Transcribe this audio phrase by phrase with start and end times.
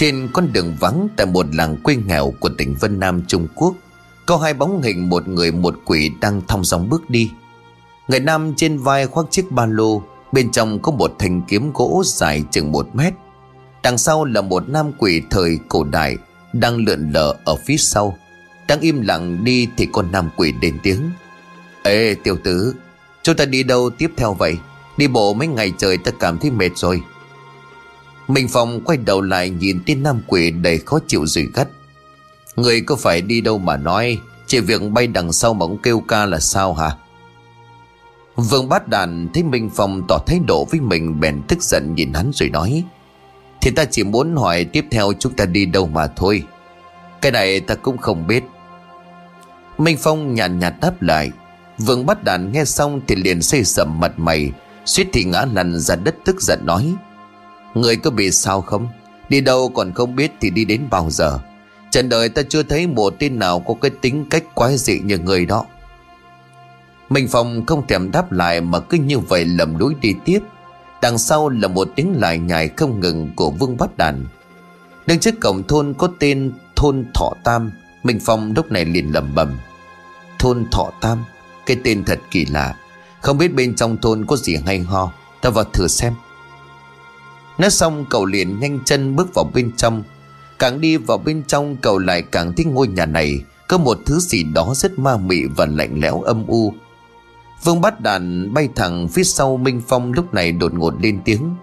[0.00, 3.74] Trên con đường vắng tại một làng quê nghèo của tỉnh Vân Nam, Trung Quốc,
[4.26, 7.30] Có hai bóng hình một người một quỷ đang thong dong bước đi.
[8.08, 10.02] Người nam trên vai khoác chiếc ba lô,
[10.32, 13.14] Bên trong có một thanh kiếm gỗ dài chừng một mét.
[13.82, 16.16] Đằng sau là một nam quỷ thời cổ đại
[16.52, 18.18] Đang lượn lờ ở phía sau.
[18.68, 21.10] Đang im lặng đi thì con nam quỷ đến tiếng.
[21.82, 22.74] Ê, tiểu tử,
[23.22, 24.58] Chúng ta đi đâu tiếp theo vậy?
[24.96, 27.02] Đi bộ mấy ngày trời ta cảm thấy mệt rồi.
[28.30, 31.68] Minh Phong quay đầu lại nhìn tên nam quỷ đầy khó chịu rồi gắt.
[32.56, 36.00] Người có phải đi đâu mà nói Chỉ việc bay đằng sau mà ông kêu
[36.00, 36.90] ca là sao hả?
[38.36, 42.12] Vương bát đàn thấy Minh Phong tỏ thái độ với mình bèn tức giận nhìn
[42.12, 42.84] hắn rồi nói
[43.60, 46.42] Thì ta chỉ muốn hỏi tiếp theo chúng ta đi đâu mà thôi.
[47.20, 48.44] Cái này ta cũng không biết.
[49.78, 51.30] Minh Phong nhàn nhạt, nhạt đáp lại
[51.78, 54.52] Vương bát đàn nghe xong thì liền xây sầm mặt mày
[54.84, 56.94] suýt thì ngã lăn ra đất tức giận nói
[57.74, 58.88] Người có bị sao không?
[59.28, 61.38] Đi đâu còn không biết thì đi đến bao giờ.
[61.90, 65.18] Trần đời ta chưa thấy một tên nào có cái tính cách quái dị như
[65.18, 65.64] người đó.
[67.08, 70.40] Minh Phong không thèm đáp lại mà cứ như vậy lầm đuối đi tiếp.
[71.02, 74.26] Đằng sau là một tiếng lại nhài không ngừng của Vương Bát Đàn.
[75.06, 77.72] Đứng trước cổng thôn có tên thôn Thọ Tam.
[78.02, 79.58] Minh Phong lúc này liền lầm bầm
[80.38, 81.24] Thôn Thọ Tam?
[81.66, 82.74] Cái tên thật kỳ lạ.
[83.20, 85.12] Không biết bên trong thôn có gì hay ho?
[85.42, 86.14] Ta vào thử xem.
[87.60, 90.02] Nói xong, cậu liền nhanh chân bước vào bên trong.
[90.58, 93.40] Càng đi vào bên trong, cậu lại càng thích ngôi nhà này.
[93.68, 96.72] Có một thứ gì đó rất ma mị và lạnh lẽo âm u.
[97.64, 101.56] Vương bắt đàn bay thẳng phía sau Minh Phong lúc này đột ngột lên tiếng.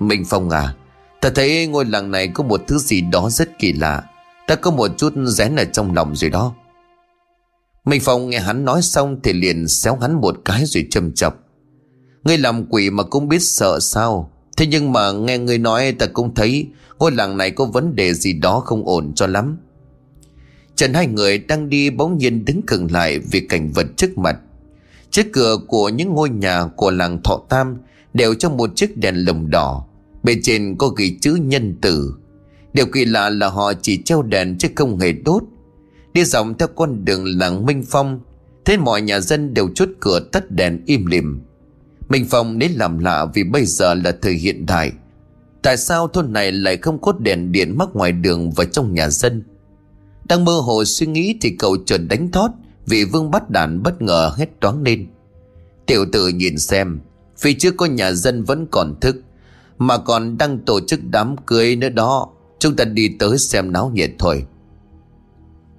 [0.00, 0.74] Minh Phong à
[1.20, 4.02] Ta thấy ngôi làng này có một thứ gì đó rất kỳ lạ.
[4.46, 6.54] Ta có một chút rén ở trong lòng rồi đó.
[7.84, 11.34] Minh Phong nghe hắn nói xong Thì liền xéo hắn một cái rồi châm chọc.
[12.24, 14.32] Ngươi làm quỷ mà cũng biết sợ sao?
[14.58, 16.66] Thế nhưng mà nghe người nói ta cũng thấy
[16.98, 19.56] Ngôi làng này có vấn đề gì đó không ổn cho lắm.
[20.76, 24.38] Trần hai người đang đi bỗng nhiên đứng khựng lại Vì cảnh vật trước mặt.
[25.10, 27.76] Trước cửa của những ngôi nhà của làng Thọ Tam
[28.14, 29.84] Đều trong một chiếc đèn lồng đỏ.
[30.22, 32.14] Bên trên có ghi chữ nhân tử.
[32.72, 35.42] Điều kỳ lạ là họ chỉ treo đèn chứ không hề đốt.
[36.12, 38.20] Đi dọc theo con đường làng Minh Phong
[38.64, 41.40] Thế mọi nhà dân đều chốt cửa tắt đèn im lìm.
[42.08, 44.92] Minh Phong đến làm lạ vì bây giờ là thời hiện đại.
[45.62, 49.08] Tại sao thôn này lại không có đèn điện mắc ngoài đường và trong nhà
[49.08, 49.42] dân?
[50.28, 52.50] Đang mơ hồ suy nghĩ thì cậu chợt đánh thót
[52.86, 55.06] Vì vương bắt đàn bất ngờ hét toáng lên.
[55.86, 57.00] Tiểu tử nhìn xem,
[57.38, 59.16] Phía trước có nhà dân vẫn còn thức,
[59.78, 62.28] Mà còn đang tổ chức đám cưới nữa đó.
[62.58, 64.44] Chúng ta đi tới xem náo nhiệt thôi.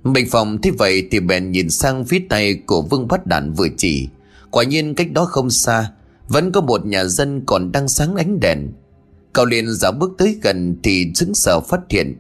[0.04, 3.68] Minh Phong thế vậy thì bèn nhìn sang phía tay của Vương Bắt Đàn vừa
[3.78, 4.10] chỉ.
[4.52, 5.92] Quả nhiên cách đó không xa
[6.30, 8.68] vẫn có một nhà dân còn đang sáng ánh đèn.
[9.34, 12.18] Cậu liền dạo bước tới gần Thì chứng sờ phát hiện,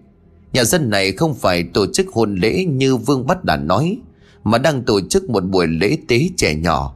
[0.53, 3.97] Nhà dân này không phải tổ chức hôn lễ Như Vương Bắt Đàn nói,
[4.43, 6.95] Mà đang tổ chức một buổi lễ tế trẻ nhỏ.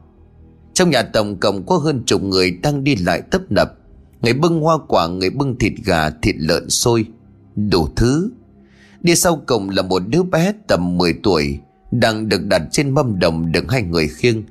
[0.74, 3.74] Trong nhà tổng cộng có hơn chục người Đang đi lại tấp nập,
[4.22, 7.04] Người bưng hoa quả, Người bưng thịt gà, Thịt lợn sôi
[7.56, 8.30] Đủ thứ.
[9.02, 11.58] Đi sau cùng là một đứa bé tầm 10 tuổi,
[11.90, 14.42] Đang được đặt trên mâm đồng Được hai người khiêng.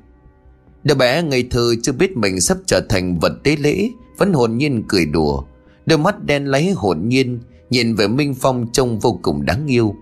[0.84, 4.56] Đứa bé ngây thơ chưa biết mình sắp trở thành vật tế lễ, Vẫn hồn
[4.56, 5.42] nhiên cười đùa.
[5.86, 7.38] Đôi mắt đen lấy hồn nhiên,
[7.70, 9.94] Nhìn về Minh Phong trông vô cùng đáng yêu.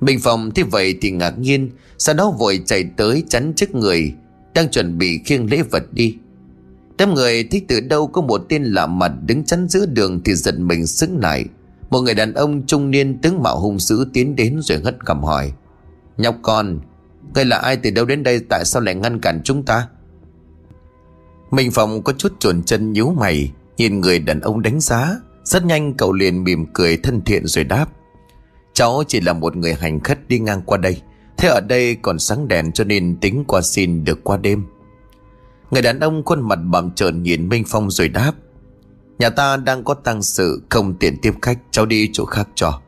[0.00, 4.12] Minh Phong thế vậy thì ngạc nhiên, Sau đó vội chạy tới chắn trước người,
[4.54, 6.16] Đang chuẩn bị khiêng lễ vật đi.
[6.98, 10.34] Đám người thích từ đâu có một tên lạ mặt đứng chắn giữa đường thì
[10.34, 11.44] giật mình sững lại.
[11.90, 15.22] Một người đàn ông trung niên tướng mạo hung dữ tiến đến rồi hất cầm
[15.22, 15.52] hỏi.
[16.16, 16.80] Nhóc con
[17.34, 19.88] Ngươi là ai, từ đâu đến đây, Tại sao lại ngăn cản chúng ta?
[21.50, 25.16] Minh Phong có chút chuồn chân nhíu mày, Nhìn người đàn ông đánh giá.
[25.44, 27.86] Rất nhanh, cậu liền mỉm cười thân thiện rồi đáp.
[28.72, 31.02] Cháu chỉ là một người hành khách đi ngang qua đây.
[31.36, 34.64] Thế ở đây còn sáng đèn cho nên tính qua xin được qua đêm.
[35.70, 38.32] Người đàn ông khuôn mặt bầm trợn nhìn Minh Phong rồi đáp.
[39.18, 41.58] Nhà ta đang có tăng sự, không tiện tiếp khách.
[41.70, 42.80] Cháu đi chỗ khác cho.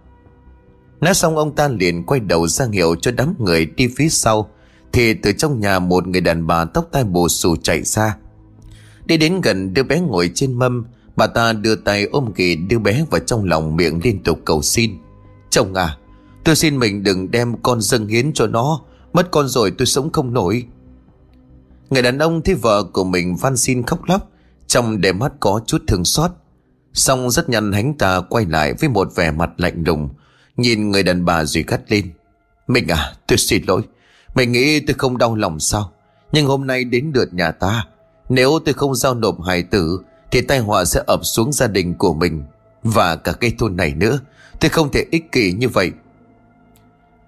[1.03, 4.51] Nói xong ông ta liền quay đầu ra hiệu cho đám người đi phía sau.
[4.93, 8.17] Thì từ trong nhà một người đàn bà tóc tai bù xù chạy ra.
[9.07, 10.85] Đi đến gần đứa bé ngồi trên mâm,
[11.17, 14.63] Bà ta đưa tay ôm kỳ đứa bé vào trong lòng miệng liên tục cầu
[14.63, 14.99] xin.
[15.51, 15.97] Chồng à
[16.45, 18.81] Tôi xin mình đừng đem con dâng hiến cho nó,
[19.13, 20.67] Mất con rồi tôi sống không nổi.
[21.91, 24.31] Người đàn ông thấy vợ của mình van xin khóc lóc,
[24.67, 26.31] Trong đôi mắt có chút thương xót.
[26.93, 30.09] Xong rất nhanh hắn ta quay lại với một vẻ mặt lạnh lùng
[30.57, 32.11] Nhìn người đàn bà rồi gắt lên.
[32.67, 33.83] Mình à tôi xin lỗi.
[34.35, 35.93] Mình nghĩ tôi không đau lòng sao?
[36.33, 37.87] Nhưng hôm nay đến lượt nhà ta.
[38.29, 40.01] Nếu tôi không giao nộp hài tử,
[40.31, 42.45] Thì tai họa sẽ ập xuống gia đình của mình.
[42.83, 44.21] Và cả cái thôn này nữa.
[44.61, 45.91] Tôi không thể ích kỷ như vậy.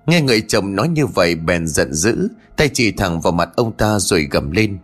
[0.06, 3.72] Nghe người chồng nói như vậy, bèn giận dữ, Tay chỉ thẳng vào mặt ông
[3.72, 4.78] ta rồi gầm lên.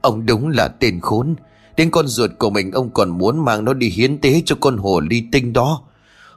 [0.00, 1.34] Ông đúng là tên khốn.
[1.76, 4.76] Đến con ruột của mình, ông còn muốn mang nó đi hiến tế cho con
[4.76, 5.82] hồ ly tinh đó.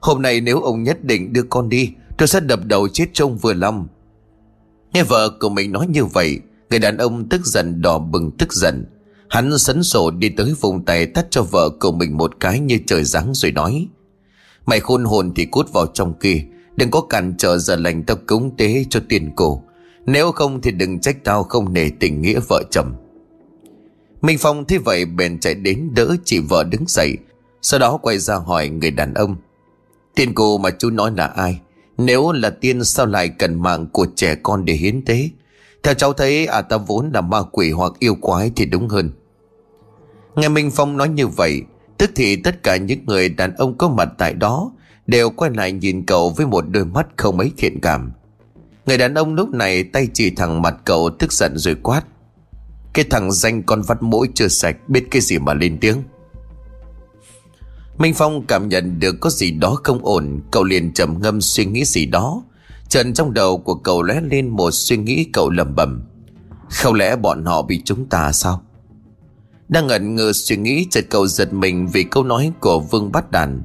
[0.05, 3.37] Hôm nay nếu ông nhất định đưa con đi, Tôi sẽ đập đầu chết trông
[3.37, 3.87] vừa lòng.
[4.93, 8.53] Nghe vợ của mình nói như vậy, Người đàn ông tức giận đỏ bừng tức
[8.53, 8.85] giận.
[9.29, 12.79] Hắn sấn sổ đi tới vùng tay tắt cho vợ của mình một cái như
[12.87, 13.87] trời giáng rồi nói,
[14.65, 16.43] Mày khôn hồn thì cút vào trong kia,
[16.75, 19.63] Đừng có cản trở giờ lành tao cúng tế cho tiền cổ.
[20.05, 22.93] Nếu không thì đừng trách tao không nể tình nghĩa vợ chồng.
[24.21, 27.17] Minh Phong thế vậy bèn chạy đến đỡ chị vợ đứng dậy,
[27.61, 29.35] Sau đó quay ra hỏi người đàn ông
[30.15, 31.59] Tiên cô mà chú nói là ai?
[31.97, 35.29] Nếu là tiên sao lại cần mạng của trẻ con để hiến tế?
[35.83, 39.09] Theo cháu thấy à ta vốn là ma quỷ hoặc yêu quái thì đúng hơn.
[40.35, 41.61] Nghe Minh Phong nói như vậy,
[41.97, 44.71] Tức thì tất cả những người đàn ông có mặt tại đó
[45.07, 48.11] Đều quay lại nhìn cậu với một đôi mắt không mấy thiện cảm.
[48.85, 52.01] Người đàn ông lúc này tay chỉ thẳng mặt cậu tức giận rồi quát.
[52.93, 56.03] Cái thằng danh con vắt mũi chưa sạch, biết cái gì mà lên tiếng.
[57.97, 60.39] Minh Phong cảm nhận được có gì đó không ổn.
[60.51, 62.43] Cậu liền trầm ngâm suy nghĩ gì đó.
[62.89, 66.03] Trần trong đầu của cậu lóe lên một suy nghĩ cậu lầm bẩm:
[66.69, 68.61] Không lẽ bọn họ bị chúng ta sao?
[69.67, 73.31] Đang ngẩn ngơ suy nghĩ, chợt cậu giật mình vì câu nói của Vương Bát
[73.31, 73.61] Đàn.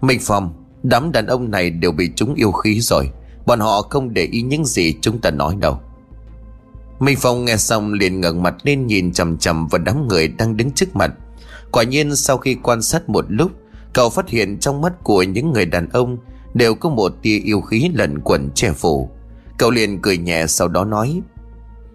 [0.00, 3.10] Minh Phong, Đám đàn ông này đều bị chúng yêu khí rồi.
[3.46, 5.80] Bọn họ không để ý những gì chúng ta nói đâu.
[7.00, 10.56] Minh Phong nghe xong liền ngẩng mặt lên nhìn chầm chầm vào đám người đang
[10.56, 11.10] đứng trước mặt.
[11.76, 13.50] Quả nhiên sau khi quan sát một lúc,
[13.92, 16.18] Cậu phát hiện trong mắt của những người đàn ông
[16.54, 19.10] Đều có một tia yêu khí lẩn quẩn che phủ.
[19.58, 21.20] Cậu liền cười nhẹ sau đó nói,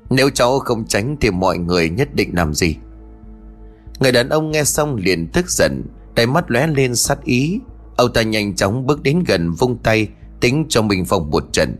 [0.09, 2.75] Nếu cháu không tránh thì mọi người nhất định làm gì?
[3.99, 5.83] Người đàn ông nghe xong liền tức giận,
[6.15, 7.59] Đáy mắt lóe lên sát ý.
[7.95, 10.07] Ông ta nhanh chóng bước đến gần vung tay,
[10.39, 11.75] Tính cho Minh Phong một trận.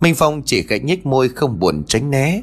[0.00, 2.42] Minh Phong chỉ khẽ nhếch môi không buồn tránh né.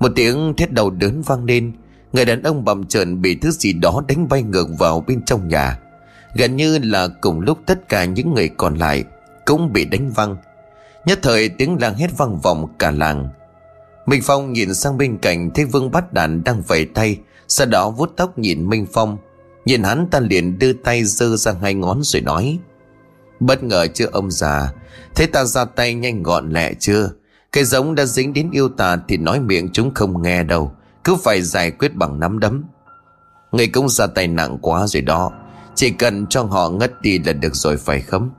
[0.00, 1.72] Một tiếng thét đầu đớn vang lên
[2.14, 5.48] Người đàn ông bầm trợn bị thứ gì đó đánh bay ngược vào bên trong
[5.48, 5.78] nhà.
[6.34, 9.04] Gần như là cùng lúc tất cả những người còn lại
[9.44, 10.36] Cũng bị đánh văng.
[11.06, 13.28] Nhất thời tiếng làng hét vang vọng cả làng.
[14.06, 17.18] Minh Phong nhìn sang bên cạnh Thấy Vương Bát Đàn đang vẩy tay,
[17.48, 19.18] Sau đó vuốt tóc nhìn Minh Phong.
[19.64, 22.58] Nhìn hắn ta liền đưa tay giơ ra hai ngón rồi nói,
[23.40, 24.72] Bất ngờ chưa ông già?
[25.14, 27.10] Thế ta ra tay nhanh gọn lẹ chưa?
[27.52, 30.72] Cái giống đã dính đến yêu tà Thì nói miệng chúng không nghe đâu.
[31.04, 32.64] Cứ phải giải quyết bằng nắm đấm.
[33.52, 35.32] Người cũng ra tay nặng quá rồi đó.
[35.74, 38.30] Chỉ cần cho họ ngất đi là được rồi, phải không?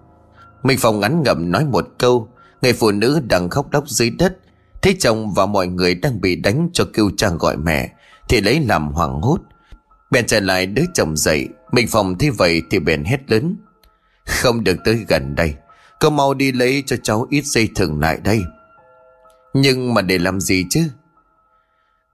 [0.64, 2.30] Minh Phong ngắn ngậm nói một câu.
[2.62, 4.38] Người phụ nữ đang khóc lóc dưới đất.
[4.82, 7.90] Thấy chồng và mọi người đang bị đánh cho kêu cha gọi mẹ,
[8.30, 9.38] Thì lấy làm hoảng hốt.
[10.12, 11.48] Bèn trở lại đứa chồng dậy.
[11.72, 13.56] Minh Phong thấy vậy thì bèn hét lớn.
[14.26, 15.56] Không được tới gần đây.
[16.00, 18.42] Cô mau đi lấy cho cháu ít dây thừng lại đây.
[19.54, 20.82] Nhưng mà để làm gì chứ?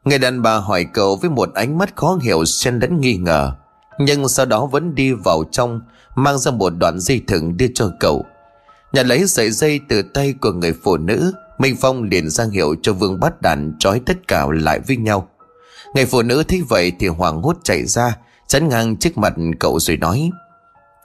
[0.05, 3.51] Người đàn bà hỏi cậu với một ánh mắt khó hiểu xen lẫn nghi ngờ,
[3.99, 5.81] Nhưng sau đó vẫn đi vào trong,
[6.15, 8.25] Mang ra một đoạn dây thừng đưa cho cậu.
[8.93, 12.75] Nhà lấy sợi dây từ tay của người phụ nữ, Minh Phong liền ra hiệu
[12.81, 15.27] cho Vương Bát Đàn trói tất cả lại với nhau.
[15.95, 19.79] Người phụ nữ thấy vậy thì hoảng hốt chạy ra, Chắn ngang trước mặt cậu
[19.79, 20.29] rồi nói,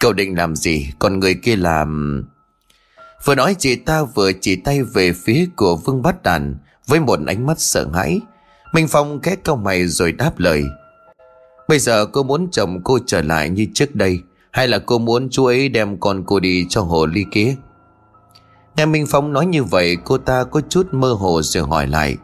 [0.00, 0.90] Cậu định làm gì?
[0.98, 2.22] Còn người kia làm
[3.24, 6.54] Vừa nói, chị ta vừa chỉ tay về phía của Vương Bát Đàn
[6.86, 8.20] Với một ánh mắt sợ hãi.
[8.76, 10.64] Minh Phong khẽ câu mày rồi đáp lời.
[11.68, 15.28] Bây giờ cô muốn chồng cô trở lại như trước đây, Hay là cô muốn
[15.30, 17.54] chú ấy đem con cô đi cho hồ ly kia
[18.76, 22.16] Nghe Minh Phong nói như vậy, Cô ta có chút mơ hồ rồi hỏi lại.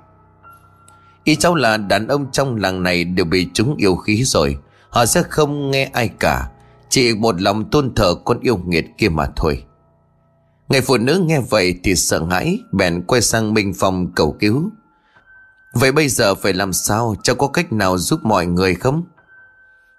[1.24, 4.58] Ý cháu là đàn ông trong làng này đều bị chúng yêu khí rồi,
[4.90, 6.48] Họ sẽ không nghe ai cả,
[6.88, 9.64] Chỉ một lòng tôn thờ con yêu nghiệt kia mà thôi.
[10.68, 14.70] Người phụ nữ nghe vậy thì sợ hãi, Bèn quay sang Minh Phong cầu cứu.
[15.72, 17.16] Vậy bây giờ phải làm sao?
[17.22, 19.02] Cháu có cách nào giúp mọi người không?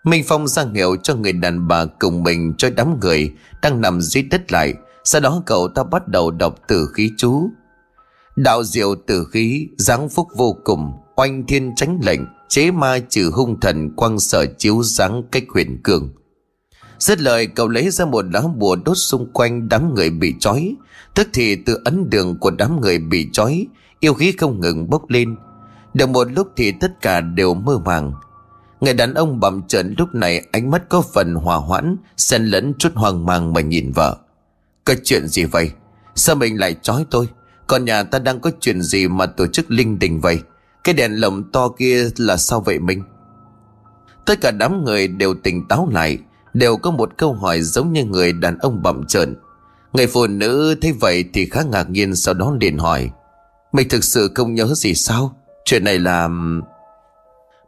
[0.04, 4.02] Minh Phong ra hiệu cho người đàn bà cùng mình cho đám người đang nằm
[4.02, 4.74] dưới đất lại.
[5.04, 7.50] Sau đó cậu ta bắt đầu đọc tử khí chú.
[8.36, 13.32] Đạo diệu tử khí, giáng phúc vô cùng, oanh thiên tránh lệnh chế ma trừ
[13.34, 16.10] hung thần quang sở chiếu sáng cách huyền cường.
[17.00, 20.76] Dứt lời cậu lấy ra một lá bùa đốt xung quanh đám người bị trói.
[21.16, 23.68] Tức thì từ ấn đường của đám người bị trói
[24.00, 25.36] yêu khí không ngừng bốc lên
[25.94, 28.14] được một lúc thì tất cả đều mơ màng.
[28.82, 32.74] Người đàn ông bặm trợn lúc này ánh mắt có phần hòa hoãn, xen lẫn
[32.80, 34.18] chút hoang mang mà nhìn vợ.
[34.86, 35.72] Có chuyện gì vậy?
[36.16, 37.28] Sao mình lại trói tôi?
[37.68, 40.40] Còn nhà ta đang có chuyện gì mà tổ chức linh đình vậy?
[40.84, 43.04] Cái đèn lồng to kia là sao vậy Minh
[44.26, 46.18] Tất cả đám người đều tỉnh táo lại,
[46.54, 49.36] Đều có một câu hỏi giống như người đàn ông bậm trợn.
[49.94, 53.10] Người phụ nữ thấy vậy thì khá ngạc nhiên Sau đó liền hỏi,
[53.72, 55.43] Mình thực sự không nhớ gì sao?
[55.66, 56.30] Chuyện này là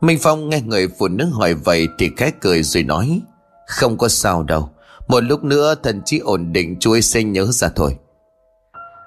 [0.01, 3.21] Minh Phong nghe người phụ nữ hỏi vậy Thì khẽ cười rồi nói,
[3.67, 4.69] Không có sao đâu.
[5.07, 7.97] Một lúc nữa thần trí ổn định, chú ấy sẽ nhớ ra thôi.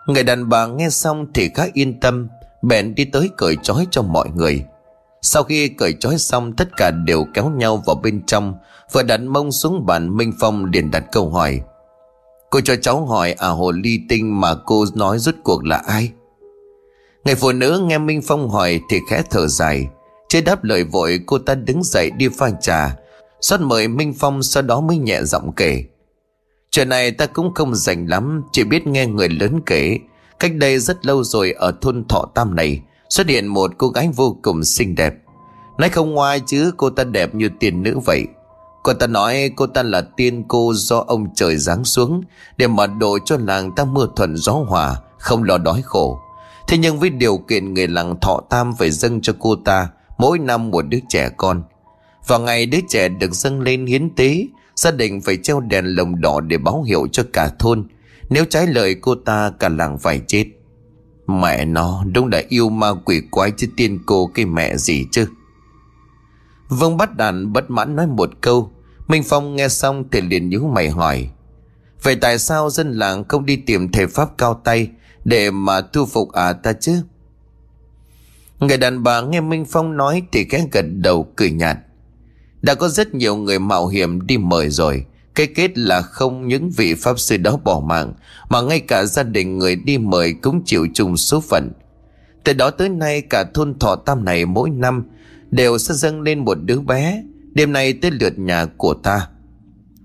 [0.07, 2.29] Người đàn bà nghe xong thì khá yên tâm,
[2.63, 4.65] Bèn đi tới cởi trói cho mọi người.
[5.23, 8.55] Sau khi cởi trói xong, Tất cả đều kéo nhau vào bên trong,
[8.93, 11.61] Vừa đặt mông xuống bàn, Minh Phong liền đặt câu hỏi.
[12.51, 16.13] Cô cho cháu hỏi à hồ ly tinh mà cô nói rốt cuộc là ai?
[17.29, 19.89] Người phụ nữ nghe Minh Phong hỏi thì khẽ thở dài.
[20.29, 22.97] Chưa đáp lời vội, cô ta đứng dậy đi pha trà.
[23.41, 25.85] Xót mời Minh Phong sau đó mới nhẹ giọng kể.
[26.71, 29.99] Chuyện này ta cũng không rành lắm, Chỉ biết nghe người lớn kể.
[30.39, 32.81] Cách đây rất lâu rồi ở thôn Thọ Tam này,
[33.11, 35.15] Xuất hiện một cô gái vô cùng xinh đẹp.
[35.79, 38.27] Nói không ngoài chứ, cô ta đẹp như tiền nữ vậy.
[38.83, 42.23] Cô ta nói cô ta là tiên cô do ông trời giáng xuống,
[42.57, 46.21] Để mà độ cho làng ta mưa thuận gió hòa, Không lo đói khổ.
[46.69, 50.39] Thế nhưng với điều kiện người làng thọ tam phải dâng cho cô ta Mỗi
[50.39, 51.63] năm một đứa trẻ con.
[52.27, 54.47] Và ngày đứa trẻ được dâng lên hiến tế,
[54.79, 57.89] Gia đình phải treo đèn lồng đỏ để báo hiệu cho cả thôn.
[58.31, 60.47] Nếu trái lời cô ta, cả làng phải chết.
[61.27, 65.27] Mẹ nó, đúng là yêu ma quỷ quái chứ tiên cô cái mẹ gì chứ.
[66.69, 68.73] Vương bắt đàn bất mãn nói một câu.
[69.09, 71.29] Minh Phong nghe xong thì liền nhíu mày hỏi.
[72.03, 74.89] Vậy tại sao dân làng không đi tìm thể pháp cao tay
[75.25, 77.03] để mà thu phục à ta chứ?
[78.61, 81.79] Người đàn bà nghe Minh Phong nói Thì khẽ gật đầu cười nhạt.
[82.63, 85.05] Đã có rất nhiều người mạo hiểm đi mời rồi.
[85.35, 88.15] Cái kết là không những vị pháp sư đó bỏ mạng,
[88.49, 91.73] Mà ngay cả gia đình người đi mời cũng chịu chung số phận.
[92.45, 95.05] Từ đó tới nay, cả thôn thọ tam này mỗi năm
[95.51, 97.23] Đều sẽ dâng lên một đứa bé.
[97.53, 99.29] Đêm nay tới lượt nhà của ta.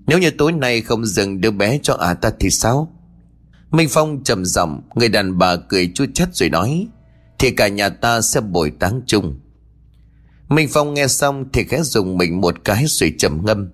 [0.06, 2.90] Nếu như tối nay không dừng đứa bé cho à ta thì sao?
[3.74, 6.86] Minh Phong trầm giọng, Người đàn bà cười chua chát rồi nói,
[7.38, 9.40] Thì cả nhà ta sẽ bồi táng chung.
[10.48, 13.70] Minh Phong nghe xong Thì khẽ dùng mình một cái rồi trầm ngâm,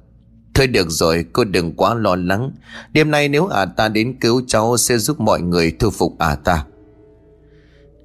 [0.55, 2.53] Thôi được rồi, cô đừng quá lo lắng.
[2.93, 6.35] Đêm nay nếu à ta đến cứu cháu Sẽ giúp mọi người thu phục à
[6.35, 6.65] ta.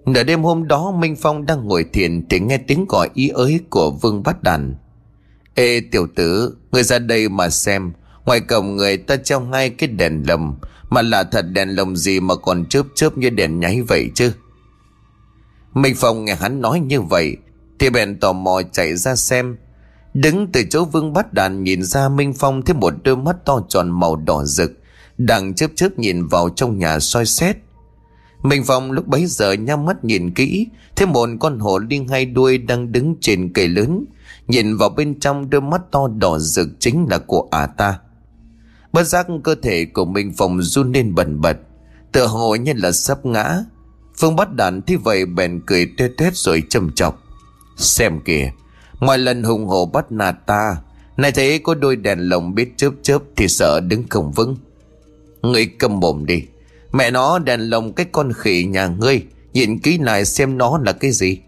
[0.05, 3.59] Nửa đêm hôm đó, Minh Phong đang ngồi thiền Thì nghe tiếng gọi ý ới
[3.69, 4.75] của Vương Bát Đàn.
[5.53, 7.93] Ê, tiểu tử, Người ra đây mà xem
[8.25, 10.55] Ngoài cổng người ta treo ngay cái đèn lồng.
[10.89, 14.31] Mà là thật đèn lồng gì mà còn chớp chớp như đèn nháy vậy chứ?
[15.73, 17.37] Minh Phong nghe hắn nói như vậy,
[17.79, 19.57] Thì bèn tò mò chạy ra xem.
[20.13, 23.61] Đứng từ chỗ vương bắt đàn nhìn ra Minh Phong thấy một đôi mắt to
[23.69, 24.71] tròn màu đỏ rực,
[25.17, 27.57] Đang chớp chớp nhìn vào trong nhà soi xét.
[28.43, 32.25] Minh Phong lúc bấy giờ nhắm mắt nhìn kỹ, Thấy một con hổ liên hai
[32.25, 34.05] đuôi đang đứng trên cây lớn.
[34.47, 37.99] Nhìn vào bên trong đôi mắt to đỏ rực chính là của ả ta.
[38.95, 41.57] Bất giác cơ thể của Minh Phong run lên bần bật.
[42.11, 43.63] Tựa hồ như là sắp ngã.
[44.17, 47.23] Phương bắt đàn thế vậy bèn cười tuyết tuyết rồi châm chọc.
[47.77, 48.51] Xem kìa,
[48.99, 50.77] Mọi lần hùng hổ bắt nạt ta
[51.17, 54.57] Này thấy có đôi đèn lồng biết chớp chớp Thì sợ đứng không vững.
[55.41, 56.43] Ngươi cầm mồm đi.
[56.91, 59.23] Mẹ nó, đèn lồng cái con khỉ nhà ngươi,
[59.53, 61.39] Nhìn kỹ lại xem nó là cái gì.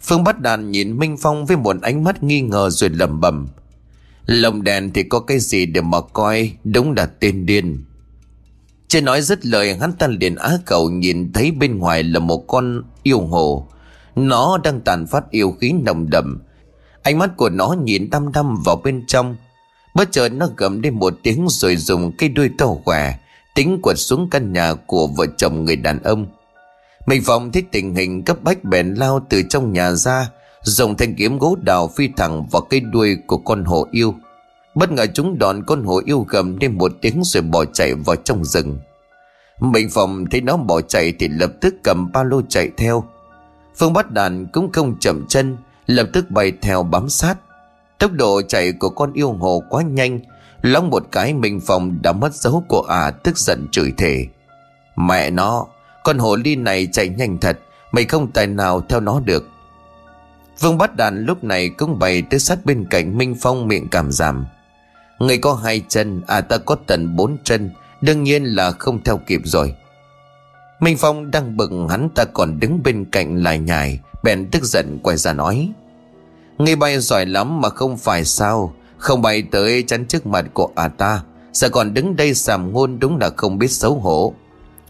[0.00, 3.48] Phương bắt đàn nhìn Minh Phong với một ánh mắt nghi ngờ rồi lẩm bẩm.
[4.26, 6.52] Lồng đèn thì có cái gì để mà coi?
[6.64, 7.84] Đúng là tên điên.
[8.88, 12.44] Chưa nói rất lời, hắn ta liền á cầu nhìn thấy bên ngoài là một
[12.46, 13.68] con yêu hồ.
[14.16, 16.42] Nó đang tàn phát yêu khí nồng đậm.
[17.02, 19.36] Ánh mắt của nó nhìn đăm đăm vào bên trong.
[19.94, 23.14] Bất chợt nó gầm lên một tiếng rồi dùng cây đuôi tàu khỏe,
[23.54, 26.26] Tính quật xuống căn nhà của vợ chồng người đàn ông.
[27.06, 30.30] Mình phòng thấy tình hình cấp bách bèn lao từ trong nhà ra
[30.64, 34.14] Dùng thanh kiếm gỗ đào phi thẳng vào cây đuôi của con hổ yêu.
[34.74, 38.16] Bất ngờ chúng đòn con hổ yêu gầm lên một tiếng rồi bỏ chạy vào
[38.16, 38.78] trong rừng.
[39.60, 43.04] Mình phòng thấy nó bỏ chạy thì lập tức cầm ba lô chạy theo.
[43.76, 45.56] Phương bắt đàn cũng không chậm chân,
[45.86, 47.34] Lập tức bay theo bám sát.
[47.98, 50.20] Tốc độ chạy của con yêu hồ quá nhanh,
[50.62, 54.26] Lóng một cái Minh Phong đã mất dấu của ả tức giận chửi thề.
[54.96, 55.66] Mẹ nó,
[56.04, 57.58] Con hồ ly này chạy nhanh thật,
[57.92, 59.48] Mày không tài nào theo nó được.
[60.60, 64.12] Vương bắt đàn lúc này cũng bày tới sát bên cạnh Minh Phong miệng cảm
[64.12, 64.46] giảm.
[65.18, 67.70] Người có hai chân À ta có tận bốn chân,
[68.04, 69.74] Đương nhiên là không theo kịp rồi.
[70.80, 74.98] Minh Phong đang bực hắn ta còn đứng bên cạnh lại nhài, Bèn tức giận
[75.02, 75.70] quay ra nói.
[76.58, 78.74] Ngươi bay giỏi lắm mà không phải sao?
[78.98, 82.98] Không bay tới chắn trước mặt của à ta, Giờ còn đứng đây sàm ngôn
[82.98, 84.34] đúng là không biết xấu hổ.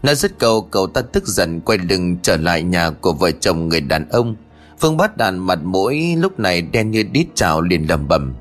[0.03, 3.69] Nói dứt câu, cậu ta tức giận quay lưng trở lại nhà của vợ chồng
[3.69, 4.35] người đàn ông.
[4.79, 8.33] Phương bắt đàn mặt mũi lúc này đen như đít trào liền lầm bầm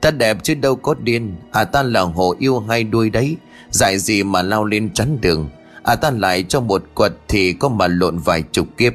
[0.00, 1.34] Ta đẹp chứ đâu có điên.
[1.52, 3.36] À ta là hồ yêu hai đuôi đấy.
[3.70, 5.48] Dại gì mà lao lên chắn đường.
[5.82, 8.92] À ta lại cho một quật Thì có mà lộn vài chục kiếp.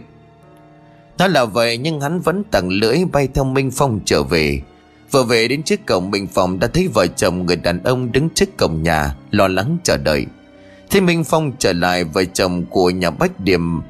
[1.17, 4.61] Nó là vậy nhưng hắn vẫn tặng lưỡi bay theo Minh Phong trở về.
[5.11, 8.29] Vừa về đến trước cổng Minh Phong đã thấy vợ chồng người đàn ông đứng
[8.29, 10.25] trước cổng nhà, Lo lắng chờ đợi.
[10.89, 13.81] Thế Minh Phong trở lại vợ chồng của nhà Bách Điểm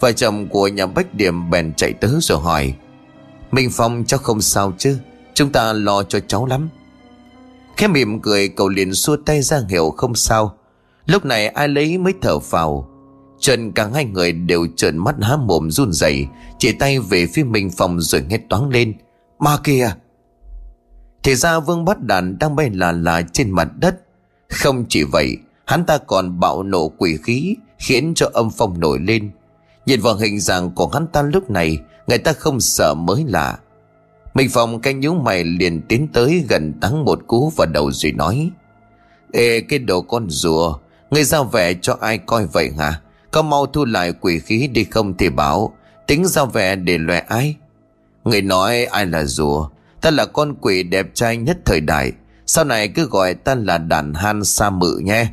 [0.00, 2.74] Vợ chồng của nhà Bách Điểm bèn chạy tới rồi hỏi,
[3.52, 4.98] Minh Phong, cháu không sao chứ?
[5.34, 6.68] Chúng ta lo cho cháu lắm.
[7.76, 10.54] Khẽ mỉm cười, cậu liền xua tay ra hiệu không sao.
[11.06, 12.88] Lúc này ai lấy mới thở phào.
[13.40, 16.26] Trần cả hai người đều trợn mắt há mồm run rẩy,
[16.58, 18.94] Chỉ tay về phía Minh Phong rồi nghe toáng lên,
[19.38, 19.90] Ma kìa
[21.22, 24.00] Thì ra Vương Bát Đàn đang bay là là trên mặt đất.
[24.48, 28.98] Không chỉ vậy, Hắn ta còn bạo nổ quỷ khí, Khiến cho âm phong nổi
[28.98, 29.30] lên.
[29.86, 33.58] Nhìn vào hình dạng của hắn ta lúc này, Người ta không sợ mới lạ.
[34.34, 38.12] Minh Phong canh nhíu mày liền tiến tới gần tắng một cú vào đầu rồi
[38.12, 38.50] nói,
[39.32, 40.78] Ê, cái đồ con rùa
[41.10, 43.00] Ngươi giao vẻ cho ai coi vậy hả?
[43.30, 45.74] Có mau thu lại quỷ khí đi không thì bảo,
[46.06, 47.56] Tính giao vẻ để loẹ ai
[48.24, 49.68] Người nói ai là rùa?
[50.00, 52.12] Ta là con quỷ đẹp trai nhất thời đại.
[52.46, 55.26] Sau này cứ gọi ta là đàn han sa mự nhé.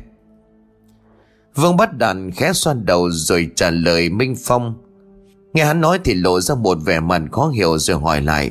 [1.54, 4.74] Vương bắt đàn khẽ xoan đầu rồi trả lời Minh Phong.
[5.54, 8.50] Nghe hắn nói thì lộ ra một vẻ mặt khó hiểu rồi hỏi lại.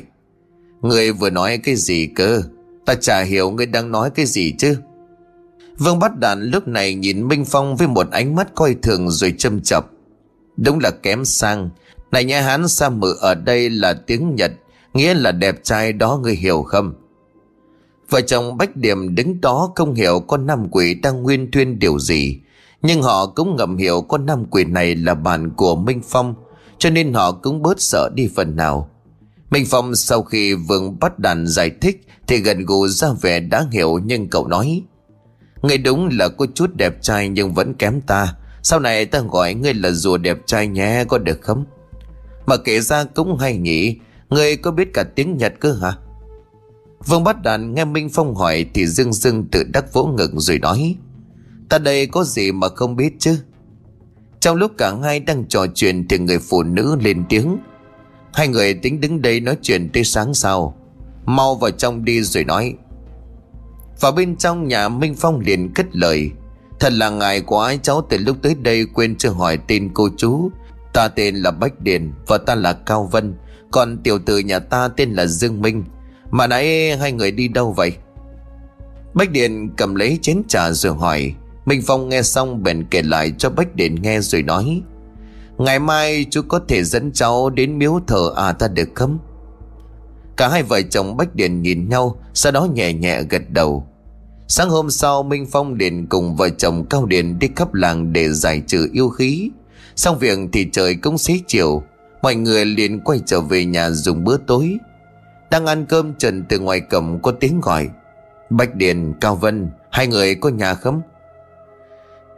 [0.82, 2.42] Người vừa nói cái gì cơ?
[2.86, 4.76] Ta chả hiểu người đang nói cái gì chứ.
[5.78, 9.34] Vương bắt đàn lúc này nhìn Minh Phong với một ánh mắt coi thường rồi
[9.38, 9.90] châm chọc.
[10.56, 11.70] Đúng là kém sang.
[12.10, 14.52] Này nhà hắn, sa mự ở đây là tiếng Nhật,
[14.94, 16.94] Nghĩa là đẹp trai đó người hiểu không?
[18.10, 21.98] Vợ chồng Bách Điểm đứng đó không hiểu con nam quỷ đang nguyên tuyên điều
[21.98, 22.40] gì.
[22.82, 26.34] Nhưng họ cũng ngầm hiểu con nam quỷ này là bạn của Minh Phong,
[26.78, 28.88] Cho nên họ cũng bớt sợ đi phần nào.
[29.50, 33.66] Minh Phong sau khi Vương bắt đàn giải thích Thì gần gù ra vẻ đã
[33.72, 34.82] hiểu nhưng cậu nói,
[35.62, 38.34] Ngươi đúng là có chút đẹp trai nhưng vẫn kém ta.
[38.62, 41.64] Sau này ta gọi ngươi là rùa đẹp trai nhé, có được không?
[42.46, 43.96] Mà kể ra cũng hay nhỉ,
[44.30, 45.92] Ngươi có biết cả tiếng Nhật cơ hả?
[47.06, 50.58] Vương bắt đàn nghe Minh Phong hỏi Thì dưng dưng tự đắc vỗ ngực rồi
[50.58, 50.96] nói
[51.72, 53.38] Ta đây có gì mà không biết chứ?
[54.40, 57.58] Trong lúc cả hai đang trò chuyện Thì người phụ nữ lên tiếng.
[58.32, 60.76] Hai người tính đứng đây nói chuyện tới sáng sau.
[61.26, 62.74] Mau vào trong đi rồi nói.
[64.00, 66.30] Vào bên trong nhà Minh Phong liền cất lời.
[66.80, 70.50] Thật là ngài quá, cháu từ lúc tới đây quên chưa hỏi tên cô chú.
[70.92, 73.34] Ta tên là Bách Điền Và ta là Cao Vân.
[73.70, 75.84] Còn tiểu tử nhà ta tên là Dương Minh.
[76.30, 77.92] Mà nãy hai người đi đâu vậy?
[79.14, 81.34] Bách Điền cầm lấy chén trà rồi hỏi.
[81.64, 84.82] Minh Phong nghe xong bèn kể lại cho Bách điển nghe rồi nói
[85.58, 89.18] Ngày mai chú có thể dẫn cháu đến miếu thờ à ta được không?
[90.36, 93.86] Cả hai vợ chồng Bách điển nhìn nhau Sau đó nhẹ nhẹ gật đầu
[94.48, 98.28] Sáng hôm sau Minh Phong điển cùng vợ chồng Cao điển đi khắp làng để
[98.28, 99.50] giải trừ yêu khí
[99.96, 101.82] Xong việc thì trời cũng xế chiều
[102.22, 104.76] Mọi người liền quay trở về nhà dùng bữa tối
[105.50, 107.88] Đang ăn cơm trần từ ngoài cổng có tiếng gọi
[108.50, 111.02] Bách Điền, Cao Vân Hai người có nhà không?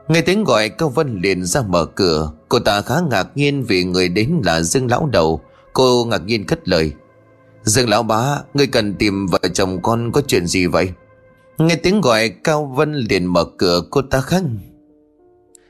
[0.08, 2.32] Nghe tiếng gọi, Cao Vân liền ra mở cửa.
[2.48, 5.40] Cô ta khá ngạc nhiên vì người đến là Dương Lão Đầu.
[5.72, 6.92] Cô ngạc nhiên cất lời.
[7.62, 10.90] Dương Lão Bá Người cần tìm vợ chồng con có chuyện gì vậy?
[11.58, 14.58] Nghe tiếng gọi, Cao Vân liền mở cửa, cô ta khăng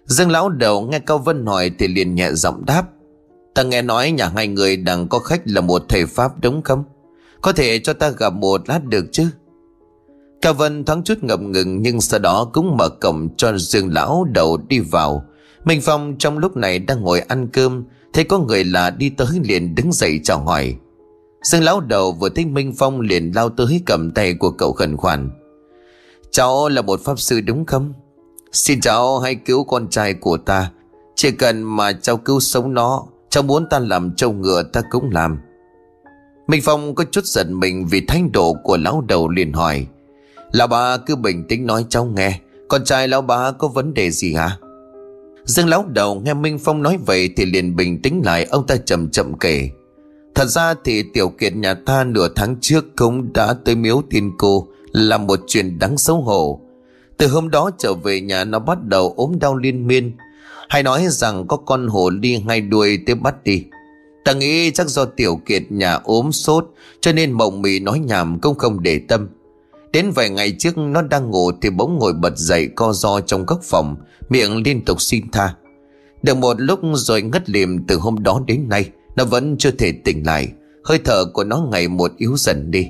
[0.04, 2.84] Dương Lão Đầu nghe Cao Vân hỏi Thì liền nhẹ giọng đáp.
[3.54, 6.84] Ta nghe nói nhà hai người đang có khách là một thầy Pháp đúng không?
[7.40, 9.26] Có thể cho ta gặp một lát được chứ?
[10.44, 14.24] Cao Vân thoáng chút ngập ngừng nhưng sau đó cũng mở cổng cho Dương Lão
[14.24, 15.24] đầu đi vào.
[15.64, 19.26] Minh Phong trong lúc này đang ngồi ăn cơm, thấy có người lạ đi tới
[19.42, 20.76] liền đứng dậy chào hỏi.
[21.42, 24.96] Dương Lão đầu vừa thấy Minh Phong liền lao tới cầm tay của cậu khẩn
[24.96, 25.30] khoản.
[26.30, 27.92] Cháu là một pháp sư đúng không?
[28.52, 30.70] Xin cháu hãy cứu con trai của ta.
[31.14, 35.10] Chỉ cần mà cháu cứu sống nó, cháu muốn ta làm trâu ngựa ta cũng
[35.10, 35.38] làm.
[36.46, 39.86] Minh Phong có chút giận mình vì thái độ của lão đầu liền hỏi.
[40.54, 42.40] Lão bà cứ bình tĩnh nói cháu nghe.
[42.68, 44.58] Con trai lão bà có vấn đề gì hả?
[45.44, 48.76] Dương lão đầu nghe Minh Phong nói vậy Thì liền bình tĩnh lại, Ông ta
[48.76, 49.70] chậm chậm kể.
[50.34, 54.32] Thật ra thì tiểu kiệt nhà ta nửa tháng trước Cũng đã tới miếu tiên
[54.38, 56.60] cô, Là một chuyện đáng xấu hổ.
[57.16, 60.16] Từ hôm đó trở về nhà Nó bắt đầu ốm đau liên miên.
[60.68, 63.64] Hay nói rằng có con hổ đi ngay đuôi tới bắt đi.
[64.24, 68.38] Ta nghĩ chắc do tiểu kiệt nhà ốm sốt, Cho nên mộng mị nói nhảm
[68.40, 69.28] cũng không để tâm.
[69.94, 73.46] Đến vài ngày trước nó đang ngủ thì bỗng ngồi bật dậy co do trong
[73.46, 73.96] góc phòng,
[74.28, 75.54] miệng liên tục xin tha.
[76.22, 79.92] Được một lúc rồi ngất liềm từ hôm đó đến nay, nó vẫn chưa thể
[80.04, 80.48] tỉnh lại.
[80.84, 82.88] Hơi thở của nó ngày một yếu dần đi.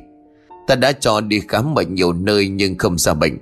[0.66, 3.38] Ta đã cho đi khám bệnh nhiều nơi nhưng không ra bệnh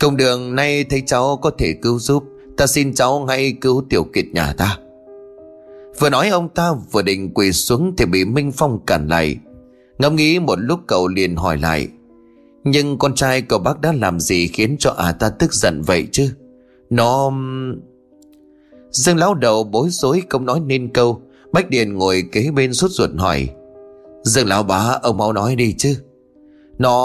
[0.00, 2.24] Công đường nay thấy cháu có thể cứu giúp
[2.56, 4.78] Ta xin cháu ngay cứu tiểu kiệt nhà ta
[5.98, 9.36] Vừa nói ông ta vừa định quỳ xuống Thì bị Minh Phong cản lại
[9.98, 11.88] Ngẫm nghĩ một lúc cậu liền hỏi lại
[12.68, 16.06] nhưng con trai cậu bác đã làm gì Khiến cho à ta tức giận vậy
[16.12, 16.30] chứ?
[16.90, 17.32] Nó...
[18.90, 21.22] Dương lão đầu bối rối không nói nên câu.
[21.52, 23.48] Bách Điền ngồi kế bên suốt ruột hỏi.
[24.22, 25.96] Dương lão bá, ông mau nói đi chứ.
[26.78, 26.98] Nó,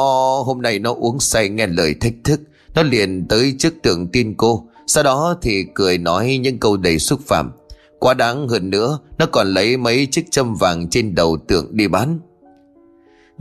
[0.45, 2.41] hôm nay nó uống say nghe lời thách thức.
[2.75, 4.67] Nó liền tới trước tượng tin cô.
[4.87, 7.51] Sau đó thì cười nói những câu đầy xúc phạm.
[7.99, 11.87] Quá đáng hơn nữa, Nó còn lấy mấy chiếc châm vàng trên đầu tượng đi
[11.87, 12.19] bán.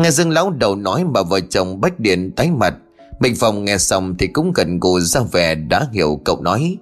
[0.01, 2.75] Nghe Dương lão đầu nói mà vợ chồng Bách Điện tái mặt.
[3.21, 6.77] Bình Phong nghe xong thì cũng gần gù ra vẻ đã hiểu cậu nói.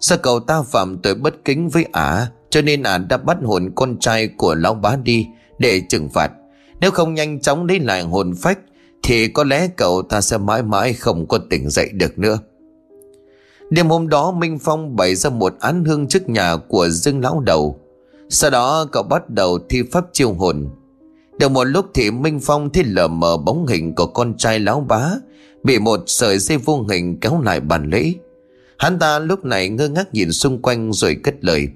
[0.00, 3.70] Sao cậu ta phạm tội bất kính với ả, Cho nên ả đã bắt hồn
[3.74, 5.26] con trai của lão bá đi
[5.58, 6.32] Để trừng phạt.
[6.80, 8.58] Nếu không nhanh chóng lấy lại hồn phách,
[9.02, 12.38] Thì có lẽ cậu ta sẽ mãi mãi không có tỉnh dậy được nữa.
[13.70, 17.40] Đêm hôm đó, Minh Phong bày ra một án hương trước nhà của Dương Lão
[17.40, 17.80] Đầu.
[18.28, 20.68] Sau đó, cậu bắt đầu thi pháp chiêu hồn.
[21.38, 24.80] Được một lúc thì Minh Phong thấy lờ mờ bóng hình của con trai Lão
[24.80, 25.10] Bá,
[25.62, 28.12] Bị một sợi dây vô hình kéo lại bàn lễ
[28.78, 31.68] Hắn ta lúc này ngơ ngác nhìn xung quanh rồi cất lời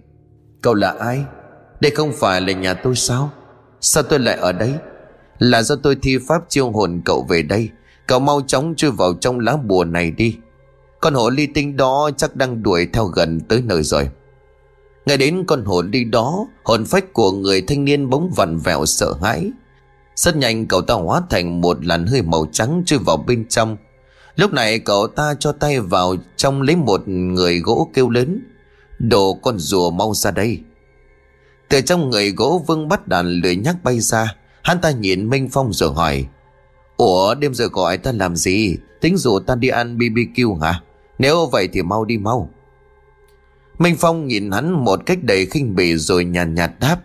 [0.62, 1.24] Cậu là ai?
[1.80, 3.30] Đây không phải là nhà tôi sao?
[3.80, 4.72] Sao tôi lại ở đây?
[5.38, 7.70] Là do tôi thi pháp chiêu hồn cậu về đây
[8.06, 10.36] Cậu mau chóng chui vào trong lá bùa này đi
[11.00, 14.10] Con hổ ly tinh đó chắc đang đuổi theo gần tới nơi rồi
[15.08, 18.86] nghe đến con hồn đi đó, Hồn phách của người thanh niên bỗng vặn vẹo
[18.86, 19.50] sợ hãi.
[20.14, 23.76] Rất nhanh cậu ta hóa thành một làn hơi màu trắng chui vào bên trong.
[24.36, 28.40] Lúc này cậu ta cho tay vào trong lấy một người gỗ kêu lớn,
[28.98, 30.60] Đồ con rùa mau ra đây.
[31.68, 35.48] Từ trong người gỗ vương bắt đàn lưỡi nhắc bay ra, Hắn ta nhìn Minh
[35.52, 36.26] Phong rồi hỏi,
[36.96, 38.76] Ủa, đêm giờ gọi ta làm gì?
[39.00, 40.82] Tính rủ ta đi ăn BBQ hả?
[41.18, 42.50] Nếu vậy thì mau đi mau.
[43.78, 47.00] Minh Phong nhìn hắn một cách đầy khinh bỉ rồi nhàn nhạt, nhạt đáp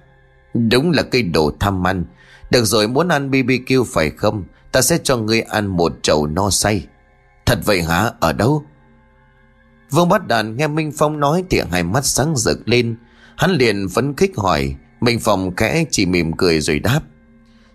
[0.53, 2.05] Đúng là cây đồ tham ăn.
[2.51, 4.43] Được rồi muốn ăn BBQ phải không?
[4.71, 6.85] Ta sẽ cho ngươi ăn một chậu no say.
[7.45, 8.11] Thật vậy hả?
[8.19, 8.63] Ở đâu?
[9.91, 12.95] Vương Bát đàn nghe Minh Phong nói Thì hai mắt sáng rực lên.
[13.37, 14.75] Hắn liền phấn khích hỏi.
[15.01, 17.01] Minh Phong kẽ chỉ mỉm cười rồi đáp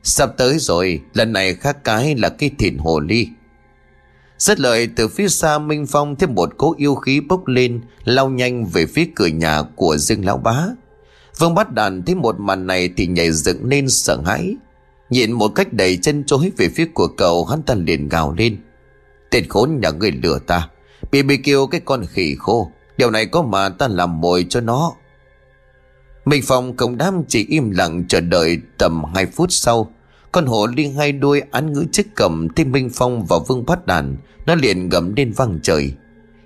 [0.03, 3.29] Sắp tới rồi Lần này khác cái là cái thịt hồ ly.
[4.39, 8.29] Rất lợi từ phía xa Minh Phong thêm một cỗ yêu khí bốc lên, Lao
[8.29, 10.67] nhanh về phía cửa nhà của Dương Lão Bá.
[11.39, 14.57] Vương bắt đàn thấy một màn này Thì nhảy dựng lên sợ hãi.
[15.11, 18.57] Nhìn một cách đầy chân chối về phía của cậu, Hắn ta liền gào lên.
[19.31, 20.69] Tên khốn nhà người lừa ta,
[21.13, 24.61] bị bị kêu cái con khỉ khô, Điều này có mà ta làm mồi cho
[24.61, 24.93] nó.
[26.25, 29.93] Minh Phong cộng đám chỉ im lặng chờ đợi tầm 2 phút sau
[30.33, 33.87] con hổ liên hai đuôi án ngữ chiếc cầm Thêm Minh Phong và Vương Bát
[33.87, 35.93] Đàn, Nó liền gầm lên vang trời.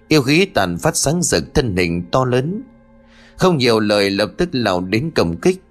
[0.09, 2.63] Yêu khí tàn phát sáng rực, thân hình to lớn.
[3.37, 5.63] Không nhiều lời lập tức lao đến cầm kích.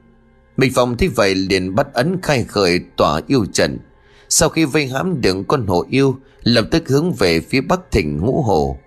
[0.58, 3.78] Minh Phong thấy vậy liền bắt ấn khai khởi tỏa yêu trận.
[4.30, 8.18] Sau khi vây hãm được con hổ yêu, Lập tức hướng về phía bắc thỉnh
[8.18, 8.78] ngũ hồ.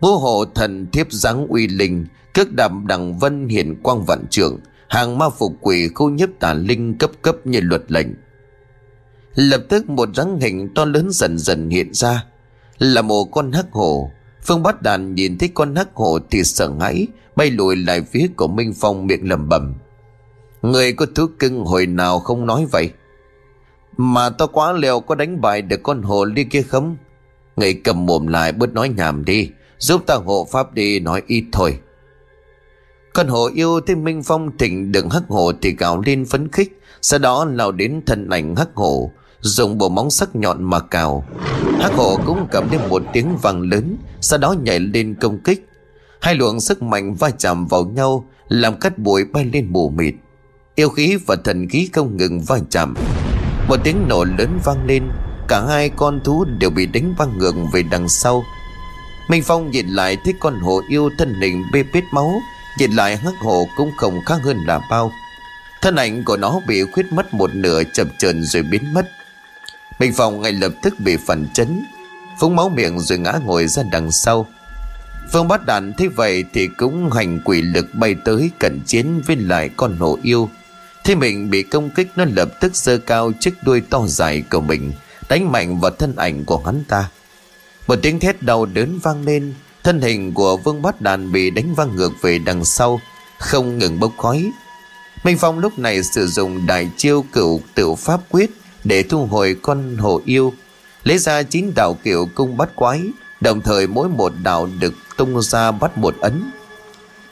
[0.00, 4.58] Ngũ hồ thần thiếp dáng uy linh, Cước đạm đằng vân hiển quang vạn trưởng,
[4.88, 8.06] Hàng ma phục quỷ khu nhấp tà linh cấp cấp như luật lệnh.
[9.36, 12.24] Lập tức một dáng hình to lớn dần dần hiện ra.
[12.78, 14.10] Là một con hắc hổ.
[14.42, 18.26] Phương Bát Đàn nhìn thấy con hắc hổ thì sợ hãi Bay lùi lại phía
[18.36, 19.74] của Minh Phong miệng lầm bầm
[20.62, 22.90] Người có thứ cưng hồi nào không nói vậy?
[23.96, 26.96] Mà to quá leo có đánh bại được con hổ ly kia không?
[27.56, 31.44] Người cầm mồm lại bớt nói nhảm đi Giúp ta hộ pháp đi nói ít
[31.52, 31.78] thôi.
[33.14, 36.80] Con hổ yêu thấy Minh Phong thịnh đừng hắc hổ thì gào lên phấn khích,
[37.02, 41.24] sau đó lao đến thân ảnh hắc hổ, dùng bộ móng sắc nhọn mà cào.
[41.80, 45.68] Hắc hổ cũng cầm lên một tiếng vang lớn, sau đó nhảy lên công kích.
[46.20, 50.14] Hai luồng sức mạnh va chạm vào nhau, làm cắt bụi bay lên mù mịt.
[50.74, 52.94] Yêu khí và thần khí không ngừng va chạm.
[53.68, 55.02] Một tiếng nổ lớn vang lên,
[55.48, 58.42] cả hai con thú đều bị đánh văng ngược về đằng sau.
[59.30, 62.40] Minh Phong nhìn lại thấy con hổ yêu thân hình bê bết máu,
[62.76, 65.12] Nhìn lại hắc hổ cũng không khác hơn là bao
[65.82, 69.08] Thân ảnh của nó bị khuyết mất một nửa chập chờn rồi biến mất
[69.98, 71.82] Minh Phong ngay lập tức bị phản chấn,
[72.40, 74.46] Phúng máu miệng rồi ngã ngồi ra đằng sau.
[75.32, 79.36] Phương bắt đàn thế vậy thì cũng hành quỷ lực bay tới cận chiến với
[79.36, 80.50] lại con hổ yêu.
[81.04, 84.60] Thế mình bị công kích nó lập tức giơ cao chiếc đuôi to dài của
[84.60, 84.92] mình,
[85.28, 87.10] Đánh mạnh vào thân ảnh của hắn ta.
[87.86, 89.54] Một tiếng thét đau đớn vang lên,
[89.84, 93.00] Thân hình của Vương Bát Đàn bị đánh văng ngược về đằng sau,
[93.38, 94.50] Không ngừng bốc khói.
[95.24, 98.50] Minh Phong lúc này sử dụng đại chiêu cửu tiểu pháp quyết
[98.88, 100.52] để thu hồi con hổ yêu,
[101.04, 103.02] lấy ra chín đạo kiểu cung bắt quái,
[103.40, 106.50] đồng thời mỗi một đạo được tung ra bắt một ấn.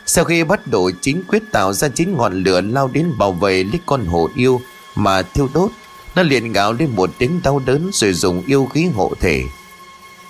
[0.06, 3.64] Sau khi bắt đổi chính quyết tạo ra chín ngọn lửa lao đến bảo vệ
[3.64, 4.60] lấy con hổ yêu
[4.94, 5.70] mà thiêu đốt,
[6.16, 9.42] nó liền gào lên một tiếng đau đớn rồi dùng yêu khí hộ thể.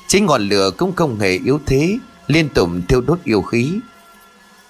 [0.06, 3.78] Chính ngọn lửa cũng không hề yếu thế, liên tục thiêu đốt yêu khí.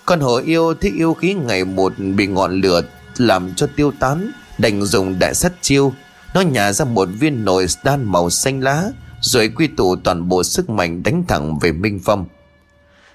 [0.04, 2.82] Con hổ yêu thấy yêu khí ngày một bị ngọn lửa
[3.16, 5.92] làm cho tiêu tán, đành dùng đại sắt chiêu
[6.34, 10.42] nó nhả ra một viên nồi đan màu xanh lá, rồi quy tụ toàn bộ
[10.42, 12.26] sức mạnh đánh thẳng về minh phong.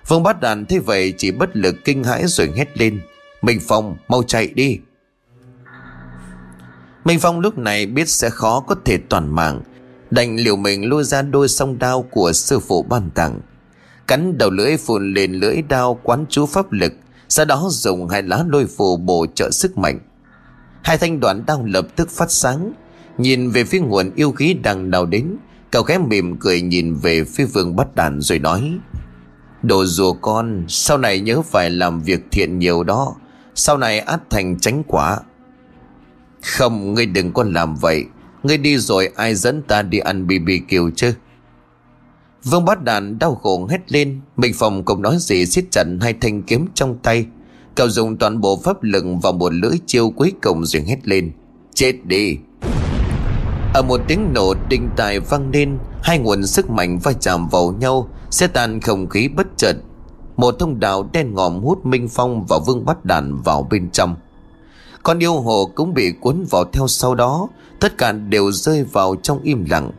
[0.07, 3.01] Vương bát đàn thế vậy chỉ bất lực kinh hãi rồi hét lên,
[3.41, 4.77] minh phong, mau chạy đi.
[7.05, 9.61] Minh phong lúc này biết sẽ khó có thể toàn mạng,
[10.11, 13.39] đành liều mình lôi ra đôi song đao của sư phụ ban tặng,
[14.07, 16.93] cắn đầu lưỡi phun lên lưỡi đao quán chú pháp lực,
[17.29, 19.99] sau đó dùng hai lá lôi phù bổ trợ sức mạnh.
[20.83, 22.73] Hai thanh đoạn đao lập tức phát sáng
[23.19, 25.37] nhìn về phía nguồn yêu khí đang đào đến,
[25.71, 28.79] cậu khẽ mỉm cười nhìn về phía vương bắt đàn rồi nói,
[29.63, 33.15] đồ rùa con, sau này nhớ phải làm việc thiện nhiều đó.
[33.55, 35.19] Sau này át thành tránh quả.
[36.41, 38.05] Không, ngươi đừng có làm vậy.
[38.43, 41.13] Ngươi đi rồi ai dẫn ta đi ăn bbq chứ?
[42.43, 46.13] Vương bát đàn đau khổ hét lên Minh Phong cũng nói gì siết chặt hai
[46.13, 47.25] thanh kiếm trong tay.
[47.75, 51.31] Cậu dùng toàn bộ pháp lực vào một lưỡi chiêu cuối cùng rồi hét lên,
[51.73, 52.37] Chết đi.
[53.73, 57.71] Ở một tiếng nổ đinh tài vang lên, Hai nguồn sức mạnh va chạm vào
[57.79, 59.75] nhau, Sẽ tan không khí bất chợt.
[60.37, 64.15] Một thông đạo đen ngòm hút Minh Phong và Vương Bát Đàn vào bên trong.
[65.03, 67.47] Con yêu hồ cũng bị cuốn vào theo sau đó,
[67.79, 69.91] Tất cả đều rơi vào trong im lặng.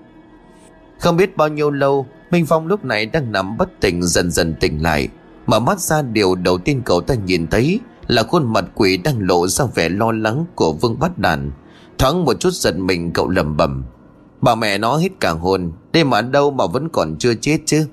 [1.01, 4.55] Không biết bao nhiêu lâu, Minh Phong lúc này đang nằm bất tỉnh dần dần
[4.61, 5.09] tỉnh lại,
[5.47, 9.17] Mở mắt ra điều đầu tiên cậu ta nhìn thấy Là khuôn mặt quỷ đang
[9.21, 11.51] lộ ra vẻ lo lắng của Vương Bát Đàn.
[12.01, 13.85] Thoáng một chút giật mình, cậu lầm bầm
[14.41, 17.87] Bà mẹ nó hít cả hồn, Đây mà đâu mà vẫn còn chưa chết chứ?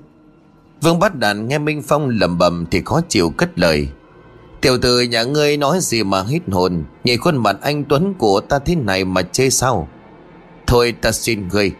[0.82, 3.88] Vương Bát Đàn nghe Minh Phong lầm bầm Thì khó chịu cất lời.
[4.60, 6.84] Tiểu tử, nhà ngươi nói gì mà hít hồn?
[7.04, 9.88] Nhìn khuôn mặt anh Tuấn của ta thế này mà chê sao?
[10.66, 11.72] Thôi ta xin ngươi,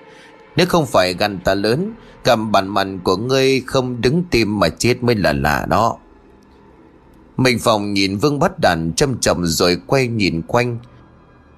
[0.57, 1.93] Nếu không phải gan ta lớn,
[2.25, 5.97] Cầm bản mặt của ngươi không đứng tim mà chết mới là lạ đó.
[7.37, 10.79] Minh Phong nhìn Vương Bắt Đàn châm chậm rồi quay nhìn quanh.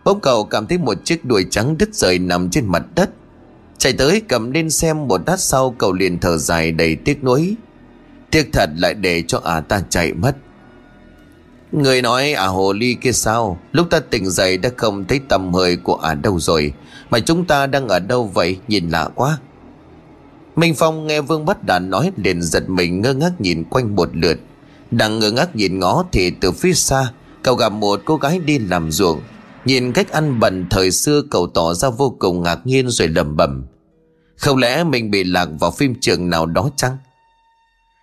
[0.05, 3.11] Bỗng cầu cảm thấy một chiếc đuôi trắng đứt rời nằm trên mặt đất.
[3.79, 7.55] Chạy tới cầm lên xem một đát sau cậu liền thở dài đầy tiếc nuối.
[8.31, 10.37] Tiếc thật lại để cho ả ta chạy mất.
[11.73, 13.59] Người nói ả hồ ly kia sao?
[13.73, 16.73] Lúc ta tỉnh dậy đã không thấy tầm hơi của ả đâu rồi.
[17.11, 18.59] Mà chúng ta đang ở đâu vậy?
[18.69, 19.39] Nhìn lạ quá.
[20.57, 24.09] Minh Phong nghe Vương Bất Đàn nói liền giật mình ngơ ngác nhìn quanh một
[24.13, 24.39] lượt.
[24.91, 28.59] Đang ngơ ngác nhìn ngó thì từ phía xa, cậu gặp một cô gái đi
[28.59, 29.21] làm ruộng.
[29.65, 33.37] Nhìn cách ăn bẩn thời xưa cậu tỏ ra vô cùng ngạc nhiên rồi lầm
[33.37, 33.67] bẩm
[34.37, 36.97] Không lẽ mình bị lạc vào phim trường nào đó chăng?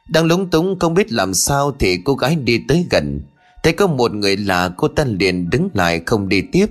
[0.09, 3.21] Đang lúng túng không biết làm sao thì cô gái đi tới gần.
[3.63, 6.67] Thấy có một người lạ, cô ta liền đứng lại không đi tiếp.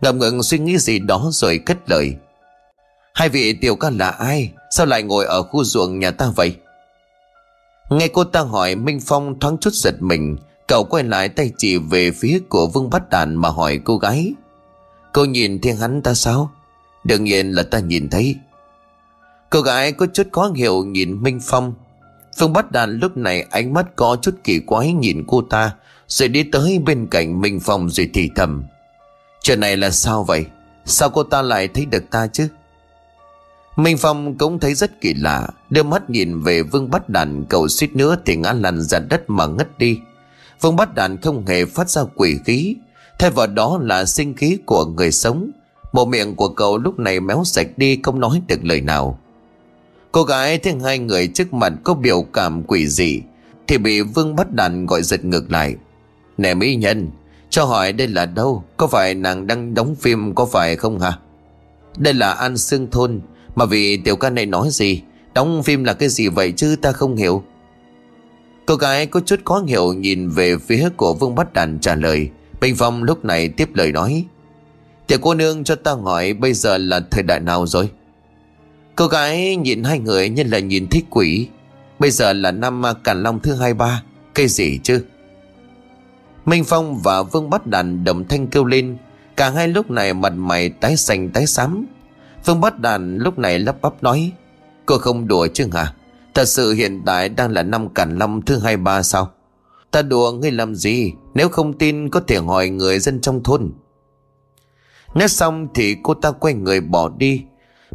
[0.00, 2.16] Ngậm ngừng suy nghĩ gì đó rồi cất lời.
[3.14, 6.56] Hai vị tiểu ca là ai Sao lại ngồi ở khu ruộng nhà ta vậy
[7.90, 10.36] Nghe cô ta hỏi, Minh Phong thoáng chút giật mình
[10.68, 14.32] Cậu quay lại tay chỉ về phía của Vương Bát Đàn mà hỏi cô gái.
[15.12, 16.50] Cô nhìn thiên hắn ta sao?
[17.04, 18.36] Đương nhiên là ta nhìn thấy.
[19.50, 21.74] Cô gái có chút khó hiểu nhìn Minh Phong.
[22.38, 25.74] Vương Bát Đàn lúc này ánh mắt có chút kỳ quái nhìn cô ta,
[26.08, 28.64] Rồi đi tới bên cạnh Minh Phong rồi thì thầm.
[29.42, 30.46] Chuyện này là sao vậy?
[30.84, 32.48] Sao cô ta lại thấy được ta chứ?
[33.76, 37.68] Minh Phong cũng thấy rất kỳ lạ, Đưa mắt nhìn về Vương Bát Đàn, Cậu
[37.68, 39.98] suýt nữa thì ngã lăn ra đất mà ngất đi.
[40.62, 42.76] Vương Bắt Đàn không hề phát ra quỷ khí.
[43.18, 45.50] Thay vào đó là sinh khí của người sống.
[45.92, 49.18] Bộ miệng của cậu lúc này méo sạch đi, Không nói được lời nào.
[50.12, 53.20] Cô gái thấy hai người trước mặt có biểu cảm quỷ dị,
[53.66, 55.76] Thì bị Vương Bắt Đàn gọi giật ngược lại.
[56.38, 57.10] Nè mỹ nhân,
[57.50, 58.64] Cho hỏi đây là đâu?
[58.76, 61.18] Có phải nàng đang đóng phim, có phải không hả?
[61.96, 63.20] Đây là An Sương Thôn,
[63.54, 65.02] mà vì tiểu ca này nói gì?
[65.34, 66.76] Đóng phim là cái gì vậy chứ?
[66.82, 67.42] Ta không hiểu.
[68.72, 72.30] Cô gái có chút khó hiểu nhìn về phía của Vương Bắt Đàn trả lời.
[72.60, 74.24] Bình Phong lúc này tiếp lời nói.
[75.06, 77.90] Tiểu cô nương cho ta hỏi bây giờ là thời đại nào rồi?
[78.96, 81.48] Cô gái nhìn hai người như là nhìn thích quỷ.
[81.98, 84.02] Bây giờ là năm Càn Long thứ hai ba.
[84.34, 85.04] Cây gì chứ?
[86.44, 88.96] Minh Phong và Vương Bắt Đàn đồng thanh kêu lên.
[89.36, 91.86] Cả hai lúc này mặt mày tái xanh tái xám.
[92.44, 94.32] Vương Bát Đàn lúc này lắp bắp nói.
[94.86, 95.94] Cô không đùa chứ hả?
[96.34, 99.32] Thật sự hiện tại đang là năm cản long thứ hai ba sao?
[99.90, 101.12] Ta đùa ngươi làm gì?
[101.34, 103.72] Nếu không tin, có thể hỏi người dân trong thôn.
[105.14, 107.42] Nói xong thì cô ta quay người bỏ đi.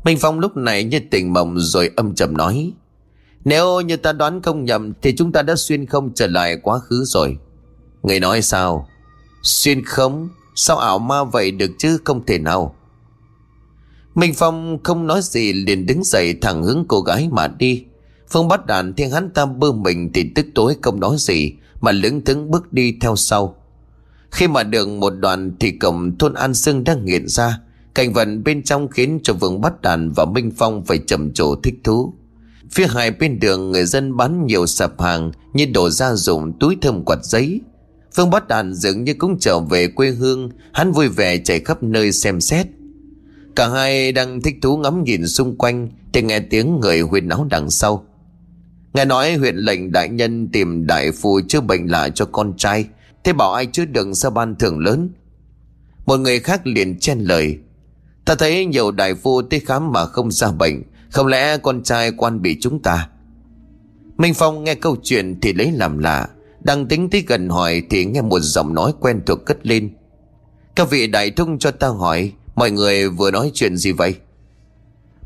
[0.04, 2.74] Minh Phong lúc này như tỉnh mộng rồi âm trầm nói,
[3.46, 6.80] Nếu như ta đoán không nhầm Thì chúng ta đã xuyên không trở lại quá
[6.80, 7.38] khứ rồi.
[8.04, 8.88] Người nói sao?
[9.44, 10.30] Xuyên không?
[10.56, 11.98] Sao ảo ma vậy được chứ?
[12.04, 12.76] Không thể nào.
[14.16, 17.86] Minh Phong không nói gì liền đứng dậy thẳng hướng cô gái mà đi.
[18.30, 21.92] Phương bắt đàn thiên hắn ta bơ mình thì tức tối không nói gì, Mà
[21.92, 23.56] lững thững bước đi theo sau.
[24.32, 27.60] Khi mà đường một đoạn thì cổng thôn An Sương đang nghiện ra.
[27.96, 31.56] Cảnh vật bên trong khiến cho Vương Bắt Đàn và Minh Phong phải trầm trồ
[31.56, 32.14] thích thú.
[32.72, 36.78] Phía hai bên đường, người dân bán nhiều sạp hàng như đồ gia dụng, túi
[36.82, 37.62] thơm quạt giấy.
[38.16, 41.84] Phương Bắt Đàn dường như cũng trở về quê hương, Hắn vui vẻ chạy khắp
[41.84, 42.68] nơi xem xét.
[43.56, 47.48] Cả hai đang thích thú ngắm nhìn xung quanh, Thì nghe tiếng người huyên náo
[47.50, 48.07] đằng sau.
[48.94, 52.86] Nghe nói huyện lệnh đại nhân tìm đại phu chữa bệnh lại cho con trai,
[53.24, 55.10] Thế bảo ai chứ đừng sao ban thưởng lớn?
[56.06, 57.58] Một người khác liền chen lời.
[58.26, 62.12] Ta thấy nhiều đại phu tới khám mà không ra bệnh, Không lẽ con trai
[62.12, 63.10] quan bị chúng ta?
[64.18, 66.28] Minh Phong nghe câu chuyện thì lấy làm lạ,
[66.60, 69.90] Đang tính tới gần hỏi thì nghe một giọng nói quen thuộc cất lên.
[70.76, 74.16] Các vị đại thung cho ta hỏi, Mọi người vừa nói chuyện gì vậy?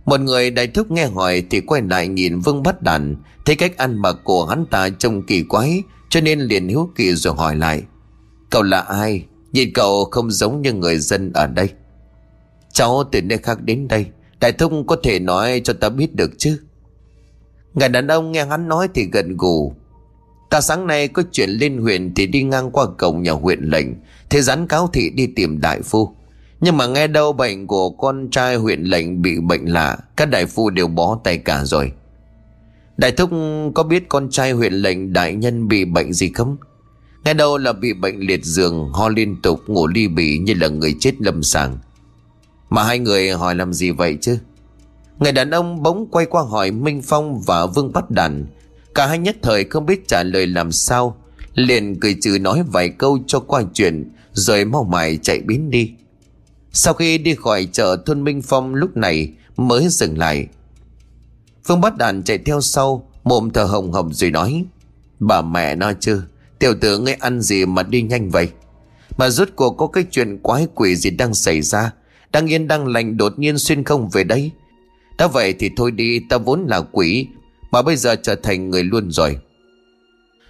[0.06, 3.78] Một người đại thúc nghe hỏi Thì quay lại nhìn Vương Bát Đàn, Thấy cách
[3.78, 7.56] ăn mặc của hắn ta trông kỳ quái, Cho nên liền hiếu kỳ rồi hỏi
[7.56, 7.84] lại.
[8.50, 9.26] Cậu là ai?
[9.52, 11.70] Nhìn cậu không giống như người dân ở đây.
[12.74, 14.06] Cháu từ nơi khác đến đây,
[14.40, 16.60] Đại thúc có thể nói cho ta biết được chứ?
[17.74, 19.74] Người đàn ông nghe hắn nói thì gần gù.
[20.50, 23.88] Ta sáng nay có chuyện lên huyện Thì đi ngang qua cổng nhà huyện lệnh
[24.30, 26.16] Thế rắn cáo thị đi tìm đại phu.
[26.62, 30.46] Nhưng mà nghe đâu bệnh của con trai huyện lệnh bị bệnh lạ, Các đại
[30.46, 31.92] phu đều bó tay cả rồi
[32.98, 33.30] Đại thúc
[33.74, 36.58] có biết con trai huyện lệnh đại nhân bị bệnh gì không?
[37.26, 40.68] Nghe đâu là bị bệnh liệt giường, Ho liên tục, ngủ ly bì như là
[40.68, 41.78] người chết lâm sàng
[42.70, 44.38] Mà hai người hỏi làm gì vậy chứ?
[45.20, 48.46] Người đàn ông bỗng quay qua hỏi Minh Phong và Vương Bắt Đàn
[48.96, 51.18] Cả hai nhất thời không biết trả lời làm sao,
[51.56, 55.92] Liền cười trừ nói vài câu cho qua chuyện, Rồi mau mải chạy biến đi
[56.74, 60.48] sau khi đi khỏi chợ thôn Minh Phong lúc này mới dừng lại.
[61.64, 64.66] Phương bắt đàn chạy theo sau, Mồm thở hồng hồng rồi nói,
[65.20, 66.22] Bà mẹ nó chứ,
[66.60, 68.50] Tiểu tử ngươi ăn gì mà đi nhanh vậy?
[69.18, 71.92] Mà rốt cuộc có cái chuyện quái quỷ gì đang xảy ra?
[72.32, 74.52] Đang yên đang lành đột nhiên xuyên không về đây?
[75.18, 77.28] Đã vậy thì thôi đi, Ta vốn là quỷ,
[77.72, 79.38] Mà bây giờ trở thành người luôn rồi.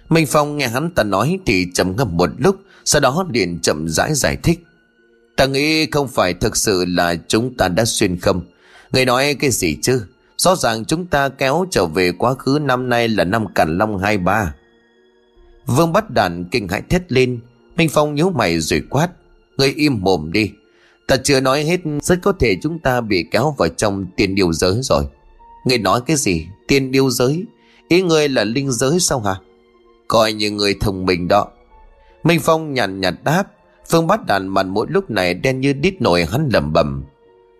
[0.08, 3.88] Minh Phong nghe hắn ta nói Thì trầm ngâm một lúc, Sau đó liền chậm
[3.88, 4.60] rãi giải thích.
[5.36, 8.42] Ta nghĩ không phải thực sự là chúng ta đã xuyên không
[8.92, 10.02] Người nói cái gì chứ
[10.42, 13.98] Rõ ràng chúng ta kéo trở về quá khứ năm nay là năm Càn Long
[13.98, 14.54] 23.
[15.66, 17.40] Vương bắt đàn kinh hãi thét lên.
[17.76, 19.08] Minh Phong nhíu mày rồi quát.
[19.56, 20.50] người im mồm đi.
[21.06, 24.52] Ta chưa nói hết, rất có thể chúng ta bị kéo vào trong tiền điều
[24.52, 25.04] giới rồi.
[25.66, 26.46] người nói cái gì?
[26.68, 27.44] Tiền điều giới?
[27.88, 29.34] Ý ngươi là linh giới sao hả?
[30.08, 31.48] Coi như người thông minh đó.
[32.24, 33.44] Minh Phong nhàn nhạt đáp.
[33.90, 37.04] Phương bắt đàn mặt mỗi lúc này đen như đít nổi hắn lầm bầm.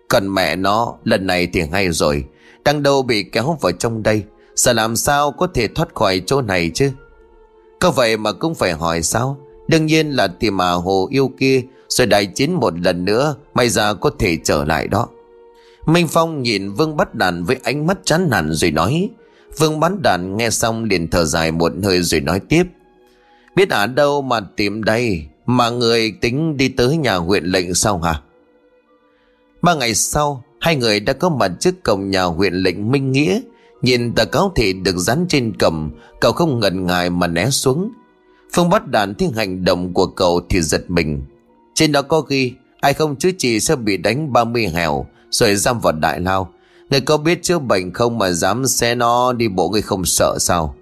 [0.07, 2.25] Còn mẹ nó, lần này thì hay rồi.
[2.65, 4.23] Đang đâu bị kéo vào trong đây
[4.55, 6.91] Giờ làm sao có thể thoát khỏi chỗ này chứ?
[7.79, 9.37] Có vậy mà cũng phải hỏi sao?
[9.67, 13.69] Đương nhiên là tìm à hồ yêu kia Rồi đại chiến một lần nữa May
[13.69, 15.07] ra có thể trở lại đó.
[15.85, 19.09] Minh Phong nhìn Vương Bắt Đàn với ánh mắt chán nản rồi nói.
[19.57, 22.63] Vương Bắt Đàn nghe xong liền thở dài một hơi rồi nói tiếp.
[23.55, 25.25] Biết ở đâu mà tìm đây?
[25.45, 28.21] Mà người tính đi tới nhà huyện lệnh sao hả?
[29.61, 33.41] Ba ngày sau Hai người đã có mặt trước cổng nhà huyện lệnh Minh Nghĩa.
[33.81, 37.91] Nhìn tờ cáo thị được dán trên cầm, Cậu không ngần ngại mà né xuống.
[38.53, 41.21] Phương bắt đàn thiên hành động của cậu thì giật mình.
[41.73, 45.79] Trên đó có ghi Ai không chữa trị sẽ bị đánh 30 hèo Rồi giam
[45.79, 46.49] vào đại lao.
[46.89, 50.37] Người có biết chữa bệnh không mà dám xe nó đi bộ người không sợ
[50.39, 50.75] sao?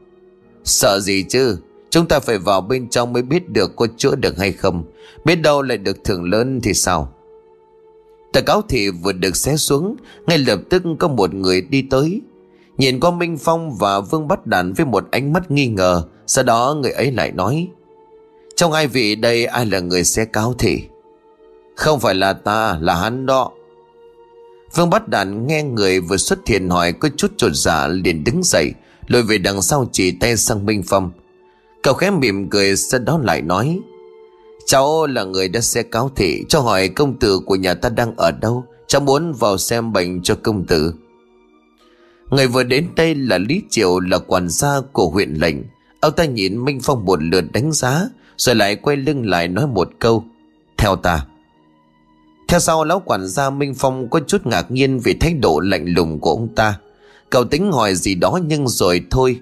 [0.63, 1.57] Sợ gì chứ?
[1.91, 4.83] Chúng ta phải vào bên trong mới biết được có chữa được hay không.
[5.25, 7.13] Biết đâu lại được thưởng lớn thì sao?
[8.33, 9.95] Tờ cáo thị vừa được xé xuống,
[10.27, 12.21] Ngay lập tức có một người đi tới.
[12.77, 16.43] Nhìn qua Minh Phong và Vương Bắt Đàn với một ánh mắt nghi ngờ, Sau
[16.43, 17.67] đó người ấy lại nói,
[18.55, 20.83] Trong hai vị đây ai là người xé cáo thị
[21.75, 23.51] Không phải là ta, là hắn đó.
[24.75, 28.41] Vương Bắt Đàn nghe người vừa xuất hiện hỏi có chút trột dạ liền đứng
[28.43, 28.73] dậy,
[29.07, 31.11] Lùi về đằng sau chỉ tay sang Minh Phong.
[31.83, 33.79] Cậu khẽ mỉm cười, sau đó lại nói,
[34.65, 38.15] Cháu là người đã xe cáo thị, Cho hỏi công tử của nhà ta đang
[38.15, 40.93] ở đâu Cháu muốn vào xem bệnh cho công tử
[42.29, 45.55] Người vừa đến đây là Lý triều, Là quản gia của huyện lệnh
[45.99, 49.67] Ông ta nhìn Minh Phong một lượt đánh giá, Rồi lại quay lưng lại nói
[49.67, 50.23] một câu,
[50.77, 51.25] Theo ta
[52.47, 55.85] Theo sau, lão quản gia Minh Phong có chút ngạc nhiên vì thái độ lạnh
[55.87, 56.79] lùng của ông ta.
[57.29, 59.39] Cậu tính hỏi gì đó nhưng rồi thôi.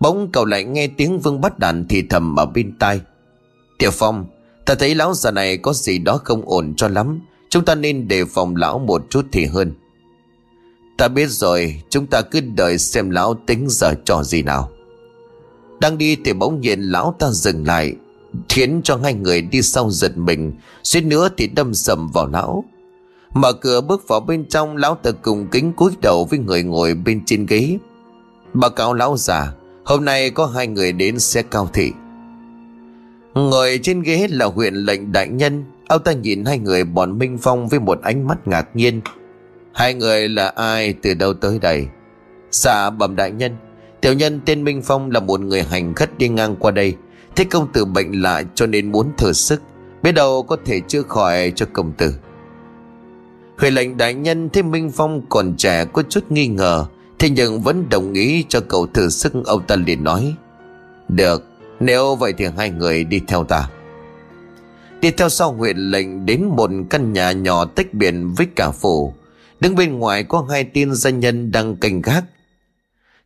[0.00, 3.00] Bỗng cậu lại nghe tiếng vương bắt đàn thì thầm ở bên tai.
[3.78, 4.26] Tiểu Phong,
[4.66, 7.20] ta thấy lão già này có gì đó không ổn cho lắm.
[7.48, 9.72] Chúng ta nên đề phòng lão một chút thì hơn.
[10.98, 14.70] Ta biết rồi, chúng ta cứ đợi xem lão tính giờ trò gì nào.
[15.80, 17.94] Đang đi thì bỗng nhiên lão ta dừng lại
[18.48, 22.64] Khiến cho hai người đi sau giật mình Suýt nữa thì đâm sầm vào lão
[23.34, 26.94] Mở cửa bước vào bên trong Lão ta cùng kính cúi đầu với người ngồi
[26.94, 27.78] bên trên ghế
[28.54, 29.52] Báo cáo lão già
[29.84, 31.92] Hôm nay có hai người đến xe cao thị.
[33.34, 35.64] Ngồi trên ghế là huyện lệnh đại nhân.
[35.88, 39.00] Ông ta nhìn hai người bọn Minh Phong với một ánh mắt ngạc nhiên.
[39.74, 41.86] Hai người là ai từ đâu tới đây?
[42.50, 43.56] Dạ bẩm đại nhân.
[44.00, 46.96] Tiểu nhân tên Minh Phong là một người hành khất đi ngang qua đây.
[47.36, 49.62] Thế công tử bệnh lạ cho nên muốn thử sức.
[50.02, 52.14] Biết đâu có thể chữa khỏi cho công tử.
[53.58, 56.86] Huệ lệnh đại nhân thấy Minh Phong còn trẻ có chút nghi ngờ.
[57.20, 60.34] Thế nhưng vẫn đồng ý cho cậu thử sức, Ông ta liền nói,
[61.08, 61.44] Được,
[61.80, 63.70] Nếu vậy thì hai người đi theo ta.
[65.00, 69.14] Đi theo sau huyện lệnh đến một căn nhà nhỏ tách biển với cả phủ.
[69.60, 72.24] Đứng bên ngoài có hai tiên gia nhân đang canh gác.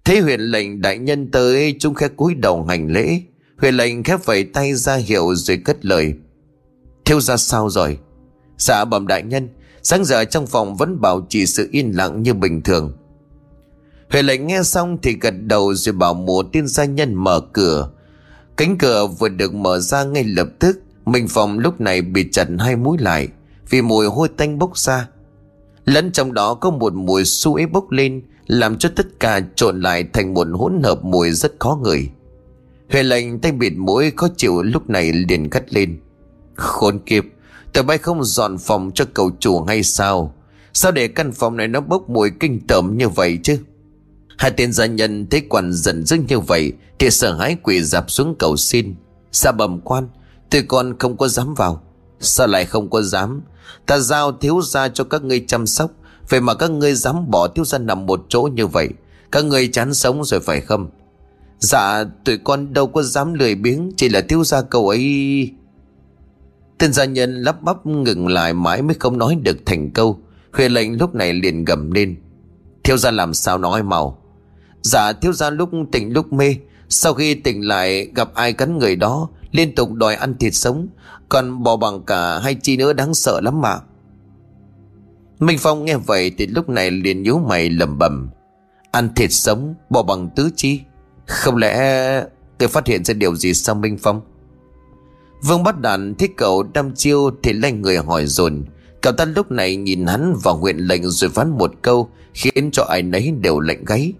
[0.04, 3.20] Thấy huyện lệnh đại nhân tới, chúng khẽ cúi đầu hành lễ.
[3.58, 6.14] Huyện lệnh khép vẫy tay ra hiệu rồi cất lời,
[7.04, 7.98] Thiếu ra sao rồi?
[8.58, 9.48] Dạ bẩm đại nhân,
[9.82, 12.92] Sáng giờ trong phòng vẫn bảo trì sự yên lặng như bình thường.
[14.10, 17.90] Huệ lệnh nghe xong thì gật đầu rồi bảo mùa tiên gia nhân mở cửa.
[18.56, 22.48] Cánh cửa vừa được mở ra ngay lập tức, Minh Phong lúc này bị chặt
[22.58, 23.28] hai mũi lại
[23.70, 25.08] vì mùi hôi tanh bốc ra.
[25.84, 29.80] Lẫn trong đó có một mùi su ế bốc lên làm cho tất cả trộn
[29.80, 32.10] lại thành một hỗn hợp mùi rất khó ngửi.
[32.90, 36.00] Huệ lệnh tay bịt mũi khó chịu lúc này liền cắt lên.
[36.54, 37.24] Khốn kiếp,
[37.72, 40.34] tụi bay không dọn phòng cho cậu chủ hay sao?
[40.72, 43.58] Sao để căn phòng này nó bốc mùi kinh tởm như vậy chứ?
[44.38, 48.10] Hai tên gia nhân thấy quan giận dữ như vậy Thì sợ hãi quỳ dạp
[48.10, 48.94] xuống cầu xin.
[49.32, 50.08] Xa bầm quan
[50.50, 51.82] Tụi con không có dám vào,
[52.20, 53.42] Sao lại không có dám?
[53.86, 55.90] Ta giao thiếu gia cho các ngươi chăm sóc,
[56.28, 58.88] Vậy mà các ngươi dám bỏ thiếu gia nằm một chỗ như vậy,
[59.32, 60.90] Các ngươi chán sống rồi phải không?
[61.58, 65.50] Dạ tụi con đâu có dám lười biếng, Chỉ là thiếu gia cậu ấy.
[66.78, 70.20] Tên gia nhân lắp bắp ngừng lại mãi mới không nói được thành câu,
[70.52, 72.16] Khuya lệnh lúc này liền gầm lên.
[72.84, 74.23] Thiếu gia làm sao nói màu
[74.84, 76.56] Dạ thiếu gia lúc tỉnh lúc mê,
[76.88, 80.88] Sau khi tỉnh lại gặp ai cắn người đó, Liên tục đòi ăn thịt sống,
[81.28, 83.78] Còn bò bằng cả hai chi nữa đáng sợ lắm mà.
[85.38, 88.30] Minh Phong nghe vậy thì lúc này liền nhíu mày lầm bầm
[88.90, 90.80] Ăn thịt sống bò bằng tứ chi,
[91.26, 92.24] Không lẽ
[92.58, 94.20] tôi phát hiện ra điều gì sao Minh Phong?
[95.46, 98.64] Vương bắt đàn thích cậu đăm chiêu thì lanh người hỏi dồn,
[99.02, 102.84] Cậu ta lúc này nhìn hắn vào nguyện lệnh rồi phán một câu Khiến cho
[102.84, 104.12] ai nấy đều lạnh gáy.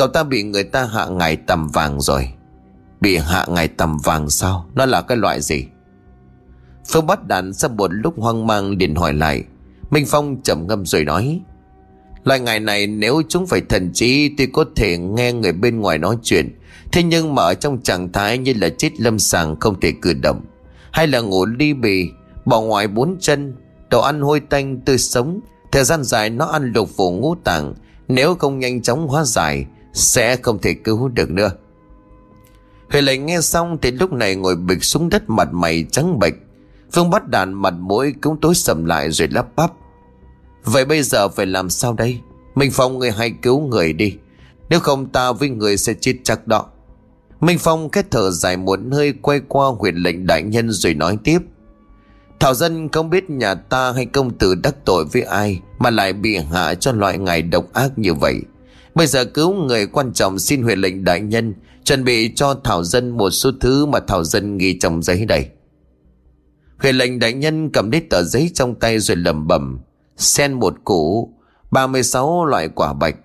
[0.00, 2.32] Cậu ta bị người ta hạ ngài tầm vàng rồi.
[3.00, 4.66] Bị hạ ngài tầm vàng sao?
[4.74, 5.64] Nó là cái loại gì?
[6.88, 9.44] Phương bắt đạn sau một lúc hoang mang liền hỏi lại.
[9.90, 11.40] Minh Phong trầm ngâm rồi nói,
[12.24, 15.98] Loại ngài này nếu chúng phải thần trí Thì có thể nghe người bên ngoài
[15.98, 16.58] nói chuyện,
[16.92, 20.12] Thế nhưng mà ở trong trạng thái như là chết lâm sàng không thể cử
[20.22, 20.40] động.
[20.92, 22.08] Hay là ngủ ly bì,
[22.44, 23.54] Bỏ ngoài bốn chân,
[23.90, 25.40] Đồ ăn hôi tanh tươi sống,
[25.72, 27.74] Thời gian dài nó ăn lục phủ ngũ tạng,
[28.08, 31.50] Nếu không nhanh chóng hóa giải sẽ không thể cứu được nữa.
[32.90, 36.34] Huệ lệnh nghe xong Thì lúc này ngồi bịch xuống đất mặt mày trắng bệch.
[36.92, 39.72] Phương bắt đàn mặt mũi cũng tối sầm lại rồi lắp bắp.
[40.64, 42.20] Vậy bây giờ phải làm sao đây?
[42.54, 44.16] Minh Phong người hãy cứu người đi.
[44.68, 46.66] Nếu không ta với người sẽ chết chắc đó.
[47.40, 51.18] Minh Phong kết thở dài một hơi, Quay qua huyện lệnh đại nhân rồi nói
[51.24, 51.38] tiếp.
[52.40, 56.12] Thảo dân không biết nhà ta hay công tử đắc tội với ai Mà lại
[56.12, 58.42] bị hạ cho loại ngài độc ác như vậy.
[58.94, 62.84] Bây giờ cứu người quan trọng xin huệ lệnh đại nhân, Chuẩn bị cho Thảo
[62.84, 65.46] dân một số thứ mà Thảo dân ghi trong giấy đây.
[66.78, 69.80] Huệ lệnh đại nhân cầm lấy tờ giấy trong tay rồi lầm bẩm
[70.16, 71.34] Sen một củ
[71.70, 73.16] 36 loại quả bạch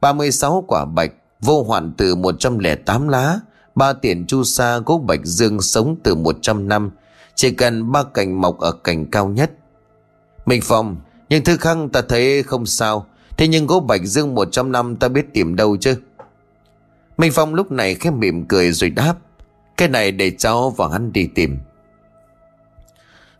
[0.00, 3.40] 36 quả bạch Vô hoạn từ 108 lá,
[3.74, 6.90] ba tiền chu sa gỗ bạch dương sống từ 100 năm,
[7.34, 9.50] chỉ cần ba cành mọc ở cành cao nhất.
[10.46, 10.96] Minh Phong,
[11.28, 13.06] Những thư khăng ta thấy không sao
[13.36, 15.94] Thế nhưng gỗ bạch dương 100 năm ta biết tìm đâu chứ?
[17.16, 19.14] Minh Phong lúc này khẽ mỉm cười rồi đáp,
[19.76, 21.58] Cái này để cháu và hắn đi tìm.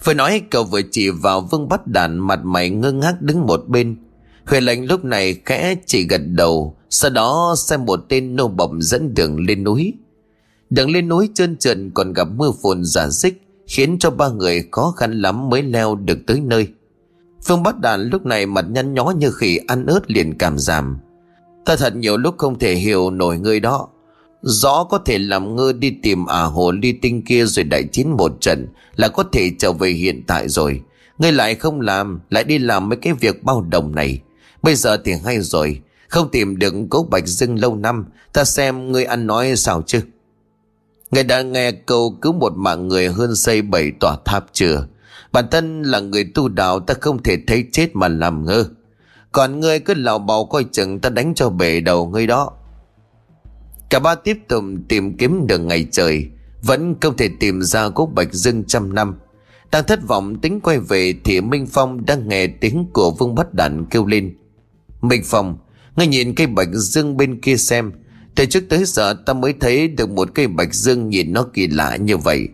[0.04, 3.64] Vừa nói, cậu vừa chỉ vào vương bắt đàn, Mặt mày ngơ ngác đứng một
[3.68, 3.96] bên.
[4.46, 8.70] Huệ lệnh lúc này khẽ chỉ gật đầu, Sau đó xem một tên nô bọc
[8.80, 9.92] dẫn đường lên núi.
[10.70, 14.68] Đường lên núi trơn trượt còn gặp mưa phùn giả dích, khiến cho ba người
[14.72, 16.68] khó khăn lắm mới leo được tới nơi.
[17.44, 20.98] Phương bắt đàn lúc này mặt nhăn nhó như khỉ ăn ớt liền cảm giảm.
[21.64, 23.88] Ta thật nhiều lúc không thể hiểu nổi người đó.
[24.42, 28.10] Rõ có thể làm ngơ đi tìm ả hồ ly tinh kia rồi đại chiến
[28.10, 30.80] một trận Là có thể trở về hiện tại rồi.
[31.18, 34.20] Ngươi lại không làm, Lại đi làm mấy cái việc bao đồng này.
[34.62, 35.80] Bây giờ thì hay rồi.
[36.08, 40.00] Không tìm được cố bạch dưng lâu năm, Ta xem ngươi ăn nói sao chứ.
[41.10, 44.86] Ngươi đã nghe câu cứ một mạng người hơn xây bảy tòa tháp chưa?
[45.34, 48.64] Bản thân là người tu đạo, ta không thể thấy chết mà làm ngơ.
[49.32, 52.50] Còn ngươi cứ lào bào coi chừng, ta đánh cho bể đầu ngươi đó.
[53.90, 56.30] Cả ba tiếp tục tìm kiếm được ngày trời,
[56.62, 59.14] Vẫn không thể tìm ra cốt bạch dương trăm năm.
[59.72, 63.54] Đang thất vọng tính quay về Thì Minh Phong đang nghe tiếng của Vương Bất
[63.54, 64.36] Đản kêu lên.
[65.00, 65.58] Minh Phong,
[65.96, 67.92] Ngươi nhìn cây bạch dương bên kia xem.
[68.34, 71.66] Từ trước tới giờ ta mới thấy được một cây bạch dương nhìn nó kỳ
[71.66, 72.48] lạ như vậy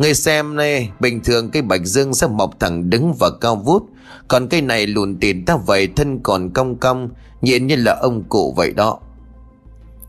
[0.00, 3.82] người xem này, Bình thường cây bạch dương sẽ mọc thẳng đứng và cao vút
[4.28, 7.10] Còn cây này lùn tiền ta vậy thân còn cong cong,
[7.42, 8.98] Nhìn như là ông cụ vậy đó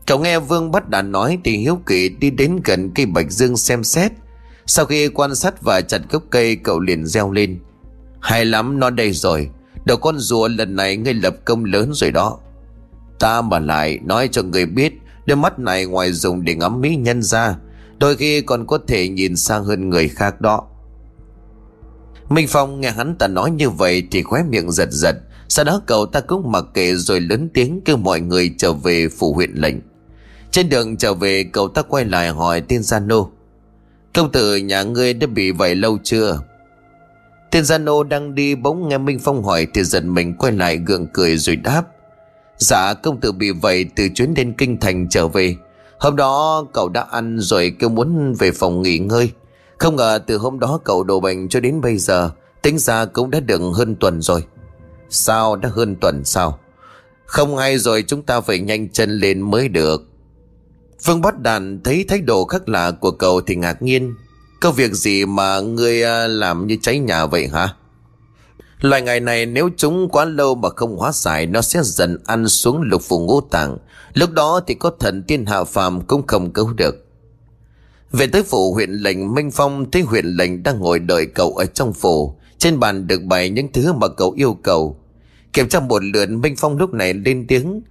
[0.06, 3.56] Cậu nghe Vương Bắt Đàn nói thì hiếu kỳ đi đến gần cây bạch dương
[3.56, 4.12] xem xét.
[4.66, 7.60] Sau khi quan sát và chặt gốc cây, cậu liền reo lên.
[8.20, 9.50] Hay lắm, nó đây rồi.
[9.84, 12.38] Đầu con rùa lần này ngươi lập công lớn rồi đó.
[13.18, 14.92] Ta mà lại nói cho người biết,
[15.26, 17.56] đôi mắt này ngoài dùng để ngắm mỹ nhân ra
[18.02, 20.66] đôi khi còn có thể nhìn sang hơn người khác đó.
[22.28, 25.14] Minh Phong nghe hắn ta nói như vậy thì khóe miệng giật giật.
[25.48, 29.08] Sau đó cậu ta cũng mặc kệ rồi lớn tiếng kêu mọi người trở về
[29.08, 29.74] phủ huyện lệnh.
[30.50, 33.30] Trên đường trở về, cậu ta quay lại hỏi tên gia nô,
[34.14, 36.38] Công tử, nhà ngươi đã bị vậy lâu chưa
[37.50, 40.76] Tên gia nô đang đi bỗng nghe Minh Phong hỏi Thì giật mình quay lại
[40.76, 41.82] gượng cười rồi đáp
[42.58, 45.56] Dạ công tử bị vậy từ chuyến đến kinh thành trở về
[46.02, 49.30] Hôm đó cậu đã ăn rồi kêu muốn về phòng nghỉ ngơi
[49.78, 52.30] Không ngờ từ hôm đó cậu đổ bệnh cho đến bây giờ,
[52.62, 54.44] Tính ra cũng đã được hơn tuần rồi
[55.08, 56.58] Sao đã hơn tuần sao
[57.26, 60.02] Không hay rồi chúng ta phải nhanh chân lên mới được
[61.04, 64.14] Phương Bát Đàn thấy thái độ khác lạ của cậu thì ngạc nhiên.
[64.60, 67.74] có việc gì mà ngươi à, làm như cháy nhà vậy hả?
[68.82, 72.48] Loài ngày này nếu chúng quá lâu mà không hóa giải, nó sẽ dần ăn
[72.48, 73.78] xuống lục phủ ngũ tạng.
[74.14, 77.06] Lúc đó thì có thần tiên hạ phàm cũng không cứu được.
[78.12, 81.66] Về tới phủ huyện lệnh Minh Phong, thấy huyện lệnh đang ngồi đợi cậu ở
[81.66, 82.36] trong phủ.
[82.58, 85.00] Trên bàn được bày những thứ mà cậu yêu cầu.
[85.52, 87.82] Kiểm tra một lượt, Minh Phong lúc này lên tiếng.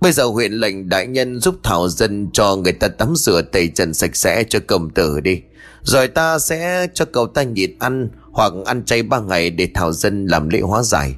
[0.00, 3.68] Bây giờ huyện lệnh đại nhân giúp Thảo dân cho người ta tắm rửa tẩy
[3.68, 5.40] trần sạch sẽ cho công tử đi.
[5.82, 9.92] Rồi ta sẽ cho cậu ta nhịn ăn hoặc ăn chay ba ngày để Thảo
[9.92, 11.16] dân làm lễ hóa giải.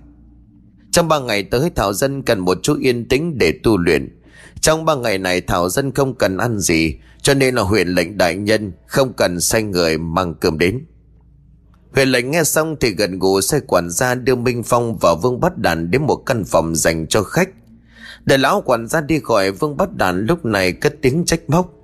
[0.93, 4.21] Trong ba ngày tới, Thảo dân cần một chút yên tĩnh để tu luyện.
[4.61, 8.19] Trong ba ngày này, Thảo dân không cần ăn gì, cho nên là huyện lệnh
[8.19, 10.87] đại nhân không cần sai người mang cơm đến.
[11.95, 15.41] Huyện lệnh nghe xong thì gần gù sai quản gia đưa Minh Phong và Vương
[15.41, 17.49] Bắt Đàn đến một căn phòng dành cho khách
[18.25, 21.75] để lão quản gia đi khỏi Vương Bắt Đàn lúc này cất tiếng trách móc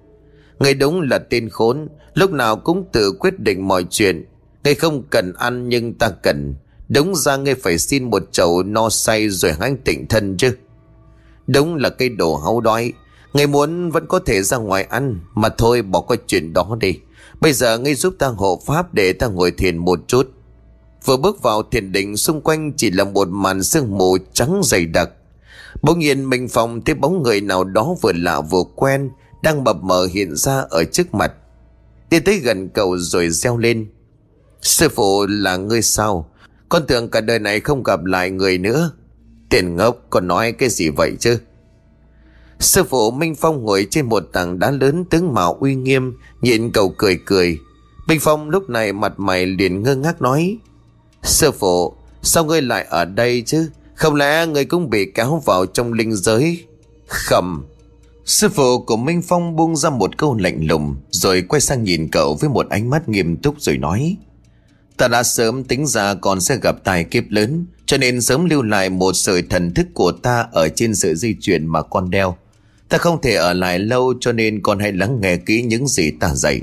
[0.58, 4.24] Người đúng là tên khốn, Lúc nào cũng tự quyết định mọi chuyện
[4.66, 6.54] Ngươi không cần ăn nhưng ta cần.
[6.88, 10.56] Đúng ra ngươi phải xin một chậu no say rồi hãnh tịnh thân chứ.
[11.46, 12.92] Đúng là cây đồ háo đói.
[13.32, 16.98] Ngươi muốn vẫn có thể ra ngoài ăn, Mà thôi bỏ qua chuyện đó đi.
[17.40, 20.30] Bây giờ ngươi giúp ta hộ pháp để ta ngồi thiền một chút.
[21.04, 24.86] Vừa bước vào thiền định, xung quanh chỉ là một màn sương mù trắng dày
[24.86, 25.10] đặc.
[25.82, 29.10] Bỗng nhiên mình phòng thấy bóng người nào đó vừa lạ vừa quen,
[29.42, 31.32] Đang mập mờ hiện ra ở trước mặt.
[32.10, 33.88] Đi tới gần cậu rồi reo lên.
[34.62, 36.30] Sư phụ là ngươi sao
[36.68, 38.90] Con tưởng cả đời này không gặp lại người nữa.
[39.50, 41.38] Tiền ngốc, còn nói cái gì vậy chứ?
[42.60, 46.70] Sư phụ Minh Phong ngồi trên một tảng đá lớn tướng mạo uy nghiêm Nhìn
[46.70, 47.58] cậu cười cười.
[48.08, 50.58] Minh Phong lúc này mặt mày liền ngơ ngác nói,
[51.22, 53.70] Sư phụ, Sao ngươi lại ở đây chứ?
[53.94, 56.64] Không lẽ người cũng bị kéo vào trong linh giới?
[57.06, 57.64] Khẩm.
[58.24, 62.08] Sư phụ của Minh Phong buông ra một câu lạnh lùng, Rồi quay sang nhìn
[62.12, 64.16] cậu với một ánh mắt nghiêm túc rồi nói
[64.96, 68.62] Ta đã sớm tính ra con sẽ gặp tài kiếp lớn, Cho nên sớm lưu
[68.62, 72.36] lại một sợi thần thức của ta Ở trên sợi di chuyển mà con đeo
[72.88, 76.10] Ta không thể ở lại lâu, cho nên con hãy lắng nghe kỹ những gì
[76.10, 76.60] ta dạy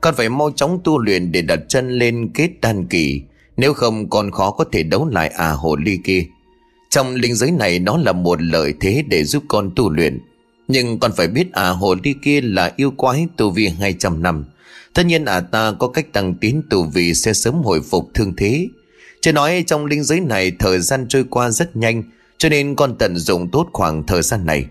[0.00, 3.22] Con phải mau chóng tu luyện để đặt chân lên kết đan kỳ,
[3.56, 6.24] Nếu không con khó có thể đấu lại à hồ ly kia
[6.90, 10.18] trong linh giới này nó là một lợi thế để giúp con tu luyện.
[10.68, 14.44] Nhưng con phải biết à hồ ly kia là yêu quái tu vi 200 năm.
[14.94, 18.36] Tất nhiên à ta có cách tăng tín tù vì sẽ sớm hồi phục thương
[18.36, 18.68] thế.
[19.20, 22.02] Chưa nói trong linh giới này, thời gian trôi qua rất nhanh,
[22.38, 24.66] cho nên con tận dụng tốt khoảng thời gian này.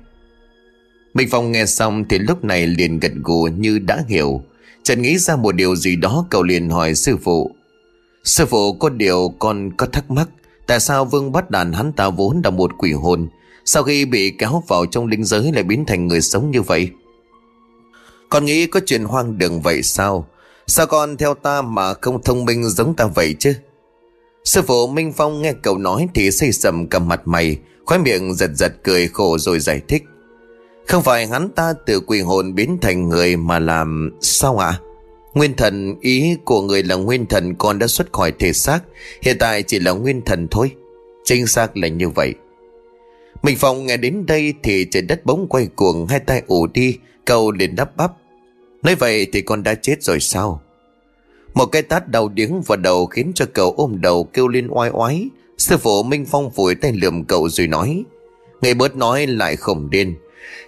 [1.13, 4.43] Minh Phong nghe xong thì lúc này liền gật gù như đã hiểu.
[4.83, 7.51] Trần nghĩ ra một điều gì đó, cậu liền hỏi sư phụ.
[8.23, 10.29] Sư phụ, có điều con có thắc mắc,
[10.67, 13.27] Tại sao Vương bắt đàn hắn ta vốn là một quỷ hồn,
[13.65, 16.89] Sau khi bị kéo vào trong linh giới lại biến thành người sống như vậy
[18.29, 20.27] con nghĩ có chuyện hoang đường vậy sao?
[20.67, 23.53] Sao con theo ta mà không thông minh giống ta vậy chứ?
[24.43, 27.57] Sư phụ Minh Phong nghe cậu nói thì xây sầm cầm mặt mày
[27.87, 30.03] Khói miệng giật giật cười khổ rồi giải thích.
[30.87, 34.79] Không phải hắn ta từ quỷ hồn biến thành người mà làm Sao ạ?
[35.33, 38.79] Nguyên thần, ý của người là nguyên thần, con đã xuất khỏi thể xác,
[39.21, 40.71] Hiện tại chỉ là nguyên thần thôi.
[41.23, 42.33] Chính xác là như vậy.
[43.43, 46.97] Minh Phong nghe đến đây thì trời đất bỗng quay cuồng, Hai tay ủ đi
[47.27, 48.11] Câu liền đắp bắp.
[48.83, 50.61] Nói vậy thì con đã chết rồi sao?
[51.53, 54.89] Một cái tát đầu điếng vào đầu Khiến cho cậu ôm đầu kêu lên oai
[54.89, 55.27] oái.
[55.57, 58.03] Sư phụ Minh Phong vùi tay lườm cậu rồi nói,
[58.61, 60.15] Người bớt nói lại khổng điên.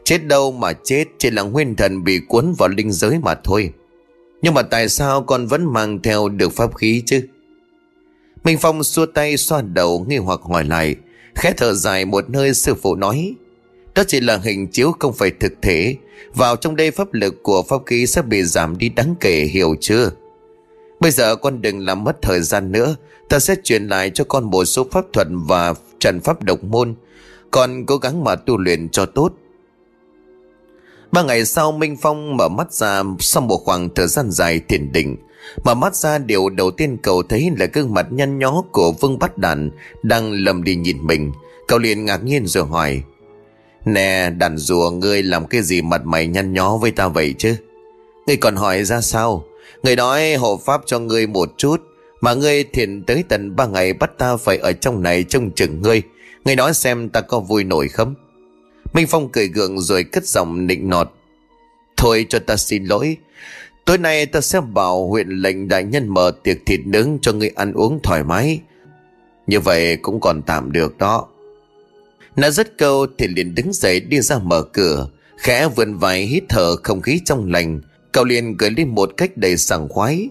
[0.04, 3.74] Chết đâu mà chết, Chỉ là nguyên thần bị cuốn vào linh giới mà thôi.
[4.42, 7.28] Nhưng mà tại sao con vẫn mang theo được pháp khí chứ?
[8.44, 10.96] Minh Phong xua tay, xoa đầu, nghi hoặc hỏi lại,
[11.36, 13.36] Khẽ thở dài một nơi sư phụ nói
[14.00, 15.96] đó chỉ là hình chiếu không phải thực thể.
[16.34, 19.76] Vào trong đây pháp lực của pháp khí sẽ bị giảm đi đáng kể, hiểu
[19.82, 20.12] chưa?
[21.00, 22.96] Bây giờ con đừng làm mất thời gian nữa.
[23.30, 26.96] Ta sẽ truyền lại cho con một số pháp thuật và trần pháp độc môn.
[27.52, 29.34] Con cố gắng mà tu luyện cho tốt.
[31.12, 34.92] Ba ngày sau, Minh Phong mở mắt ra sau một khoảng thời gian dài thiền
[34.92, 35.16] định.
[35.64, 39.20] Mở mắt ra, điều đầu tiên cậu thấy là gương mặt nhăn nhó của Vương
[39.20, 39.72] Bắt Đàn
[40.04, 41.32] đang lầm đi nhìn mình.
[41.68, 43.04] Cậu liền ngạc nhiên rồi hỏi
[43.86, 47.56] Nè, đàn rùa, ngươi làm cái gì mặt mày nhăn nhó với ta vậy chứ?
[48.28, 49.44] Ngươi còn hỏi ra sao?
[49.84, 51.82] Người nói hộ pháp cho ngươi một chút,
[52.22, 55.82] Mà ngươi thiền tới tận ba ngày bắt ta phải ở trong này trông chừng
[55.82, 56.02] ngươi.
[56.46, 58.16] Ngươi nói xem ta có vui nổi không?
[58.94, 61.12] Minh Phong cười gượng rồi cất giọng nịnh nọt.
[61.98, 63.18] Thôi cho ta xin lỗi.
[63.86, 67.52] Tối nay ta sẽ bảo huyện lệnh đại nhân mở tiệc thịt nướng cho ngươi
[67.56, 68.60] ăn uống thoải mái.
[69.48, 71.28] Như vậy cũng còn tạm được đó.
[72.40, 76.44] Nó rất câu thì liền đứng dậy đi ra mở cửa, Khẽ vươn vai hít
[76.50, 77.82] thở không khí trong lành.
[78.12, 80.30] Cậu liền cười lên một cách đầy sảng khoái.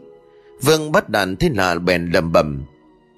[0.63, 2.63] Vương bắt đàn thế là bèn lầm bầm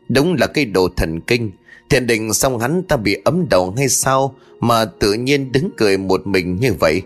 [0.09, 1.51] Đúng là cây đồ thần kinh.
[1.91, 5.99] Thiền định xong hắn ta bị ấm đầu hay sao Mà tự nhiên đứng cười
[5.99, 7.03] một mình như vậy.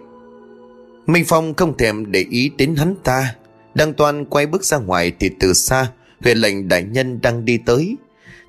[1.07, 3.35] Minh Phong không thèm để ý đến hắn ta.
[3.75, 5.87] Đang toàn quay bước ra ngoài Thì từ xa,
[6.21, 7.97] Huyền lệnh đại nhân đang đi tới.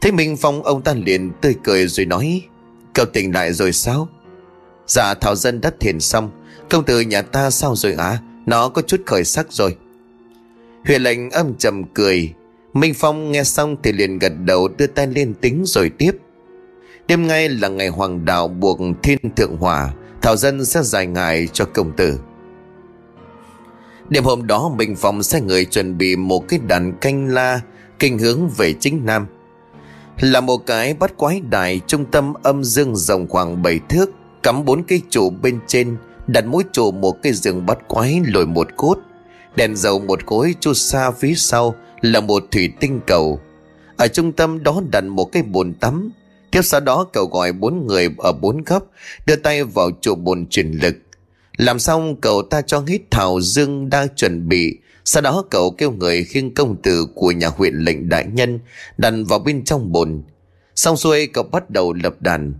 [0.02, 2.42] Thấy Minh Phong, ông ta liền tươi cười rồi nói
[2.96, 4.08] Cậu tỉnh lại rồi sao?
[4.88, 6.32] Dạ Thảo Dân đã thiền xong.
[6.70, 8.20] Công tử nhà ta sao rồi ạ?
[8.46, 9.76] Nó có chút khởi sắc rồi.
[10.86, 12.34] Huyền lệnh âm trầm cười.
[12.74, 16.12] Minh Phong nghe xong thì liền gật đầu đưa tay lên tính rồi tiếp.
[17.08, 21.48] Đêm ngay là ngày hoàng đạo buộc thiên thượng hòa, Thảo dân sẽ giải ngài
[21.48, 22.20] cho công tử.
[24.10, 27.62] Đêm hôm đó, Minh Phong sẽ người chuẩn bị một cái đàn canh la,
[28.00, 29.26] Kinh hướng về chính Nam.
[30.20, 34.10] Là một cái bắt quái đài trung tâm âm dương rộng khoảng 7 thước,
[34.44, 35.98] Cắm bốn cây trụ bên trên,
[36.28, 38.98] Đặt mỗi trụ một cái giường bắt quái lồi một cốt,
[39.56, 43.40] Đèn dầu một khối chu xa phía sau Là một thủy tinh cầu.
[43.98, 46.12] Ở trung tâm đó đặt một cái bồn tắm,
[46.52, 48.84] Tiếp sau đó cậu gọi bốn người ở bốn góc,
[49.26, 50.96] Đưa tay vào trụ bồn truyền lực.
[51.58, 55.92] Làm xong, cậu ta cho hít thảo dương đang chuẩn bị sau đó cậu kêu
[55.92, 58.60] người khiêng công tử của nhà huyện lệnh đại nhân
[58.98, 60.24] Đặt vào bên trong bồn.
[60.76, 62.54] Xong xuôi cậu bắt đầu lập đàn.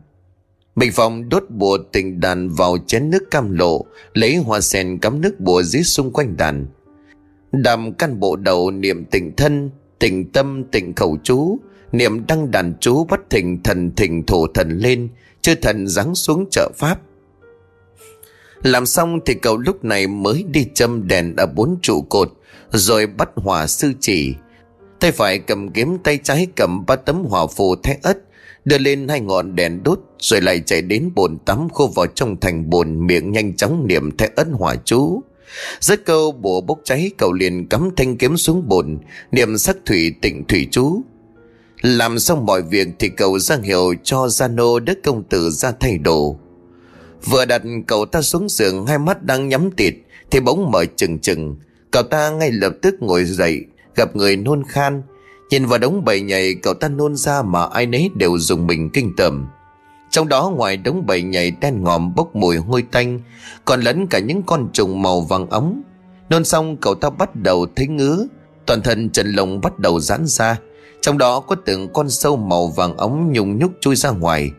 [0.76, 5.22] Bình phòng đốt bùa tình đàn vào chén nước cam lộ, Lấy hoa sen cắm
[5.22, 6.66] nước bùa dưới xung quanh đàn.
[7.52, 9.70] Đàm căn bộ đầu niệm tình thân,
[10.00, 11.60] Tình tâm, tình khẩu chú,
[11.92, 15.10] Niệm đăng đàn chú bắt thỉnh thần thỉnh thổ thần lên,
[15.42, 17.00] Chư thần giáng xuống trợ pháp
[18.66, 22.32] làm xong thì cậu lúc này mới đi châm đèn ở bốn trụ cột,
[22.72, 24.34] Rồi bắt hỏa sư chỉ.
[25.00, 28.18] Tay phải cầm kiếm, tay trái cầm ba tấm hỏa phù thét ất,
[28.66, 32.40] Đưa lên hai ngọn đèn đốt, Rồi lại chạy đến bồn tắm khô vào trong
[32.40, 35.22] thành bồn Miệng nhanh chóng niệm thét ất hỏa chú.
[35.80, 38.98] Rất câu bùa bốc cháy, cậu liền cắm thanh kiếm xuống bồn,
[39.32, 41.02] Niệm sắc thủy tịnh thủy chú.
[41.82, 45.72] Làm xong mọi việc thì cậu ra hiệu cho Gia Nô đức công tử ra
[45.80, 46.40] thay đồ.
[47.26, 49.94] Vừa đặt cậu ta xuống giường, hai mắt đang nhắm tịt,
[50.32, 51.56] Thì bỗng mở chừng chừng.
[51.92, 53.66] Cậu ta ngay lập tức ngồi dậy,
[53.96, 55.02] Gặp người nôn khan.
[55.50, 58.90] Nhìn vào đống bầy nhảy cậu ta nôn ra mà ai nấy đều dùng mình
[58.90, 59.48] kinh tởm.
[60.10, 63.20] Trong đó ngoài đống bầy nhảy đen ngòm bốc mùi hôi tanh,
[63.66, 65.82] Còn lẫn cả những con trùng màu vàng ống.
[66.30, 68.26] Nôn xong, cậu ta bắt đầu thấy ngứa.
[68.66, 70.60] Toàn thân trần lồng bắt đầu giãn ra.
[71.02, 74.52] Trong đó có từng con sâu màu vàng ống nhung nhúc chui ra ngoài.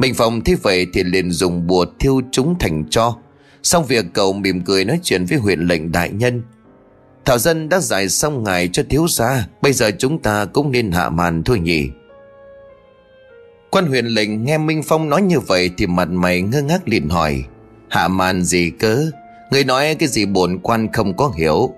[0.00, 3.16] Minh Phong thấy vậy thì liền dùng bùa thiêu chúng thành cho.
[3.62, 6.42] Xong việc cậu mỉm cười nói chuyện với huyện lệnh đại nhân.
[7.24, 10.92] Thảo dân đã giải xong ngài cho thiếu gia Bây giờ chúng ta cũng nên
[10.92, 11.88] hạ màn thôi nhỉ.
[13.70, 17.08] Quan huyện lệnh nghe Minh Phong nói như vậy Thì mặt mày ngơ ngác liền
[17.08, 17.44] hỏi
[17.88, 19.06] Hạ màn gì cớ
[19.50, 21.74] Người nói cái gì bổn quan không có hiểu?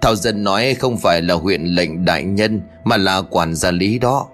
[0.00, 3.98] Thảo dân nói không phải là huyện lệnh đại nhân Mà là quản gia lý
[3.98, 4.28] đó.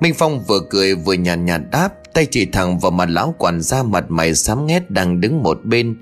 [0.00, 3.34] Minh Phong vừa cười vừa nhàn nhạt, nhạt đáp Tay chỉ thẳng vào mặt lão
[3.38, 5.96] quản gia mặt mày xám nghét đang đứng một bên.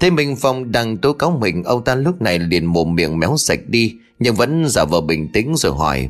[0.00, 3.36] Thấy Minh Phong đang tố cáo mình, Ông ta lúc này liền mồm miệng méo
[3.36, 6.08] sạch đi, Nhưng vẫn giả vờ bình tĩnh rồi hỏi.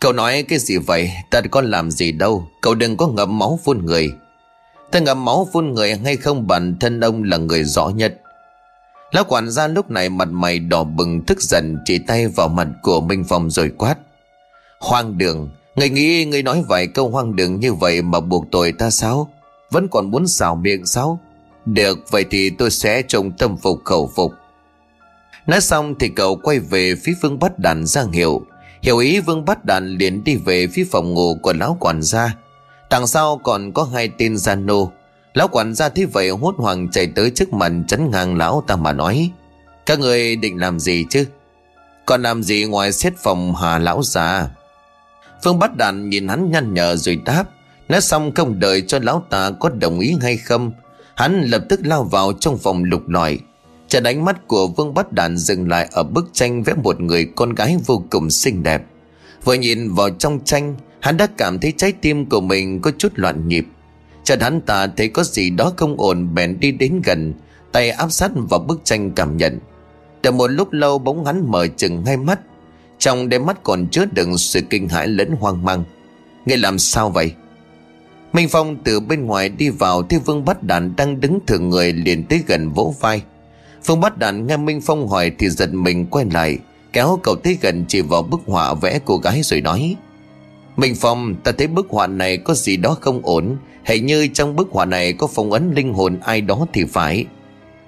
[0.00, 1.10] Cậu nói cái gì vậy?
[1.30, 2.48] Ta có làm gì đâu?
[2.60, 4.12] Cậu đừng có ngậm máu phun người.
[4.90, 8.20] Ta ngậm máu phun người hay không bản thân ông là người rõ nhất.
[9.12, 12.68] Lão quản gia lúc này mặt mày đỏ bừng, tức giận Chỉ tay vào mặt
[12.82, 13.96] của Minh Phong rồi quát.
[14.80, 18.72] Hoang đường Người nghĩ, người nói vài câu hoang đường như vậy Mà buộc tội
[18.72, 19.30] ta sao
[19.70, 21.20] Vẫn còn muốn xào miệng sao
[21.66, 24.32] Được, vậy thì tôi sẽ trông tâm phục khẩu phục
[25.46, 28.46] Nói xong thì cậu quay về phía vương bắt đàn giang hiệu
[28.84, 32.36] Hiểu ý Vương Bát Đàn liền đi về phía phòng ngủ của lão quản gia.
[32.90, 34.92] Đằng sau còn có hai tên gian nô.
[35.34, 38.76] Lão quản gia thấy vậy hốt hoảng chạy tới trước mặt chấn ngang lão ta
[38.76, 39.30] mà nói.
[39.86, 41.26] Các người định làm gì chứ?
[42.06, 44.48] Còn làm gì ngoài xét phòng hà lão già?
[45.44, 47.44] Vương Bát Đàn nhìn hắn nhăn nhở rồi đáp.
[47.88, 50.72] Nói xong không đợi cho lão ta có đồng ý hay không.
[51.14, 53.38] Hắn lập tức lao vào trong phòng lục lọi.
[53.88, 57.24] Trận ánh mắt của Vương Bát Đàn dừng lại ở bức tranh vẽ một người
[57.36, 58.82] con gái vô cùng xinh đẹp.
[59.44, 63.12] Vừa nhìn vào trong tranh, hắn đã cảm thấy trái tim của mình có chút
[63.14, 63.66] loạn nhịp.
[64.24, 67.34] Chợt hắn ta thấy có gì đó không ổn bèn đi đến gần,
[67.72, 69.58] tay áp sát vào bức tranh cảm nhận.
[70.22, 72.40] Đợi một lúc lâu bóng hắn mở chừng hai mắt,
[72.98, 75.84] trong đôi mắt còn chứa đựng sự kinh hãi lẫn hoang mang.
[76.46, 77.32] Nghe làm sao vậy?
[78.32, 81.92] Minh Phong từ bên ngoài đi vào thấy Vương Bát Đàn đang đứng thường người
[81.92, 83.22] liền tới gần vỗ vai.
[83.86, 86.58] vương bát đàn nghe Minh Phong hỏi thì giật mình quay lại,
[86.92, 89.96] Kéo cậu tới gần chỉ vào bức họa vẽ cô gái rồi nói,
[90.76, 94.56] Minh Phong, ta thấy bức họa này có gì đó không ổn Hình như trong
[94.56, 97.24] bức họa này có phong ấn linh hồn ai đó thì phải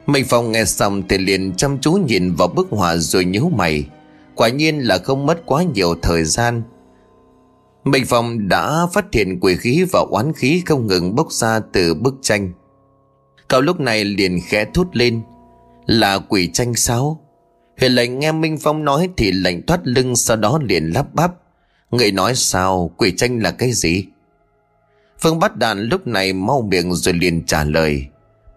[0.06, 3.84] Minh Phong nghe xong thì liền chăm chú nhìn vào bức họa rồi nhíu mày
[4.36, 6.62] Quả nhiên là không mất quá nhiều thời gian.
[7.84, 11.94] Minh Phong đã phát hiện quỷ khí và oán khí không ngừng bốc ra từ
[11.94, 12.52] bức tranh.
[13.48, 15.22] Cậu lúc này liền khẽ thốt lên,
[15.86, 17.20] là quỷ tranh sao?
[17.80, 21.32] Huyền lệnh nghe Minh Phong nói Thì lệnh thoát lưng, sau đó liền lắp bắp,
[21.90, 22.90] Người nói sao?
[22.96, 24.04] Quỷ tranh là cái gì?
[25.18, 28.06] Phương bắt đàn lúc này mau miệng rồi liền trả lời,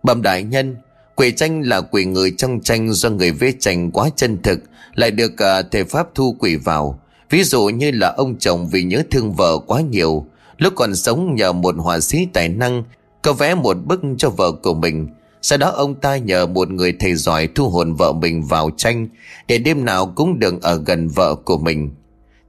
[0.04, 0.76] Bẩm đại nhân
[1.20, 4.60] Quỷ tranh là quỷ người trong tranh Do người vẽ tranh quá chân thực
[4.96, 7.00] Lại được uh, thể pháp thu quỷ vào
[7.30, 10.26] Ví dụ như là ông chồng vì nhớ thương vợ quá nhiều
[10.58, 12.84] Lúc còn sống nhờ một họa sĩ tài năng
[13.22, 15.08] Có vẽ một bức cho vợ của mình
[15.42, 19.08] sau đó ông ta nhờ một người thầy giỏi thu hồn vợ mình vào tranh
[19.48, 21.90] để đêm nào cũng đừng ở gần vợ của mình.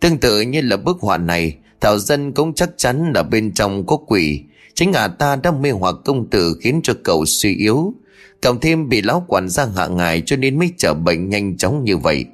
[0.01, 3.87] Tương tự như là bức họa này, Thảo Dân cũng chắc chắn là bên trong
[3.87, 4.43] có quỷ.
[4.75, 7.95] Chính ả ta đã mê hoặc công tử khiến cho cậu suy yếu.
[8.43, 11.85] Cộng thêm bị lão quản gia hạ ngài cho nên mới trở bệnh nhanh chóng
[11.85, 12.25] như vậy.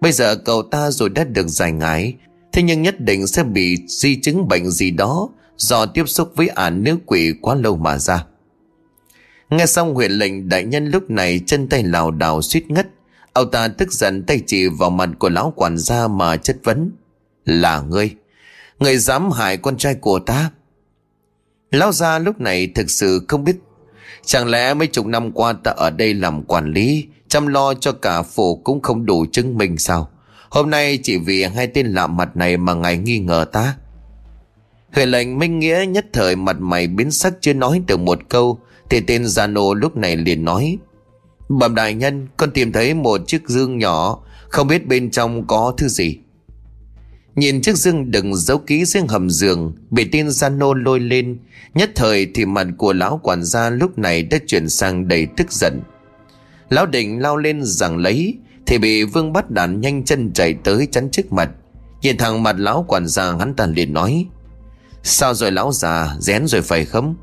[0.00, 2.14] Bây giờ cậu ta rồi đã được giải ngái,
[2.52, 6.48] thế nhưng nhất định sẽ bị di chứng bệnh gì đó do tiếp xúc với
[6.48, 8.24] ả nữ quỷ quá lâu mà ra.
[9.50, 12.88] Nghe xong huyện lệnh đại nhân lúc này chân tay lào đảo suýt ngất.
[13.32, 16.90] Ông ta tức giận tay chỉ vào mặt của lão quản gia mà chất vấn.
[17.44, 18.14] Là ngươi.
[18.78, 20.50] Ngươi dám hại con trai của ta.
[21.70, 23.56] Lão gia lúc này thực sự không biết.
[24.24, 27.92] Chẳng lẽ mấy chục năm qua ta ở đây làm quản lý, chăm lo cho
[27.92, 30.08] cả phủ cũng không đủ chứng minh sao?
[30.50, 33.74] Hôm nay chỉ vì hai tên lạ mặt này mà ngài nghi ngờ ta.
[34.92, 38.58] Huệ lệnh Minh Nghĩa nhất thời mặt mày biến sắc chưa nói được một câu
[38.90, 40.78] thì tên Gia Nô lúc này liền nói
[41.48, 44.18] Bẩm đại nhân Con tìm thấy một chiếc dương nhỏ
[44.48, 46.18] Không biết bên trong có thứ gì
[47.36, 51.38] Nhìn chiếc dương đựng giấu ký riêng hầm giường, Bị tin gian Nô lôi lên.
[51.74, 55.52] Nhất thời thì mặt của lão quản gia lúc này đã chuyển sang đầy tức
[55.52, 55.80] giận.
[56.68, 60.88] Lão định lao lên rằng lấy, Thì bị vương bắt đàn nhanh chân chạy tới
[60.90, 61.50] chắn trước mặt.
[62.02, 64.26] Nhìn thẳng mặt lão quản gia, hắn ta liền nói,
[65.02, 67.14] Sao rồi lão già, Rén rồi phải không?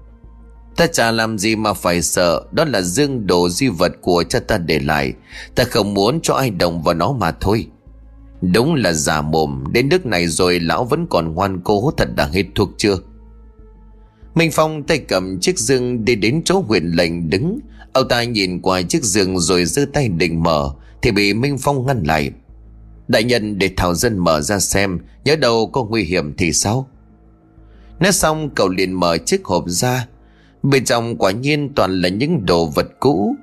[0.76, 4.40] Ta chả làm gì mà phải sợ, Đó là dương đồ di vật của cha
[4.40, 5.14] ta để lại.
[5.56, 7.68] Ta không muốn cho ai động vào nó mà thôi.
[8.42, 12.26] Đúng là già mồm, Đến nước này rồi lão vẫn còn ngoan cố Thật đã
[12.26, 12.98] hết thuốc chưa?
[14.36, 17.60] Minh Phong tay cầm chiếc dương Đi đến chỗ huyện lệnh đứng.
[17.94, 20.72] Ông ta nhìn qua chiếc giường rồi giơ tay định mở,
[21.02, 22.32] Thì bị Minh Phong ngăn lại.
[23.08, 26.88] Đại nhân để Thảo Dân mở ra xem, Nhớ đâu có nguy hiểm thì sao?
[28.00, 30.08] Nói xong, cậu liền mở chiếc hộp ra.
[30.64, 33.36] Bên trong quả nhiên toàn là những đồ vật cũ.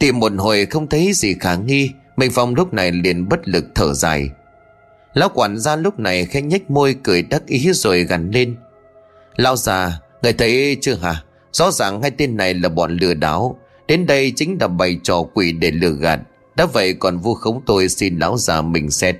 [0.00, 3.64] Tìm một hồi không thấy gì khả nghi Minh Phong lúc này liền bất lực
[3.74, 4.30] thở dài.
[5.14, 8.56] Lão quản gia lúc này khẽ nhếch môi cười đắc ý rồi gằn lên.
[9.36, 11.22] Lão già Người thấy chưa hả?
[11.52, 13.58] Rõ ràng hai tên này là bọn lừa đảo.
[13.88, 16.20] Đến đây chính là bày trò quỷ để lừa gạt.
[16.56, 19.16] Đã vậy còn vu khống tôi xin lão già mình xét.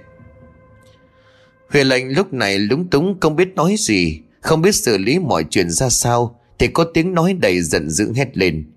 [1.71, 5.45] Huyền lệnh lúc này lúng túng không biết nói gì, Không biết xử lý mọi
[5.51, 8.71] chuyện ra sao, Thì có tiếng nói đầy giận dữ hét lên.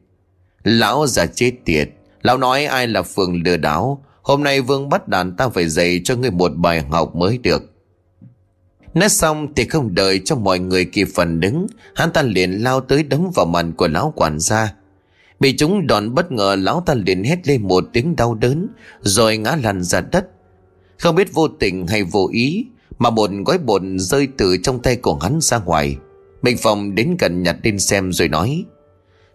[0.64, 1.90] Lão già chết tiệt,
[2.22, 6.02] Lão nói ai là phường lừa đảo Hôm nay vương bắt đàn ta phải dạy
[6.04, 7.74] cho ngươi một bài học mới được.
[8.94, 12.82] Nói xong thì không đợi cho mọi người kịp phần đứng Hắn ta liền lao
[12.82, 14.74] tới đấm vào mặt của lão quản gia.
[15.40, 18.68] Bị chúng đòn bất ngờ, lão ta liền hét lên một tiếng đau đớn,
[19.02, 20.28] Rồi ngã lăn ra đất.
[20.98, 22.66] Không biết vô tình hay vô ý,
[23.00, 25.98] Mà một gói bột rơi từ trong tay của hắn ra ngoài.
[26.42, 28.64] Bình phòng đến gần nhặt lên xem rồi nói,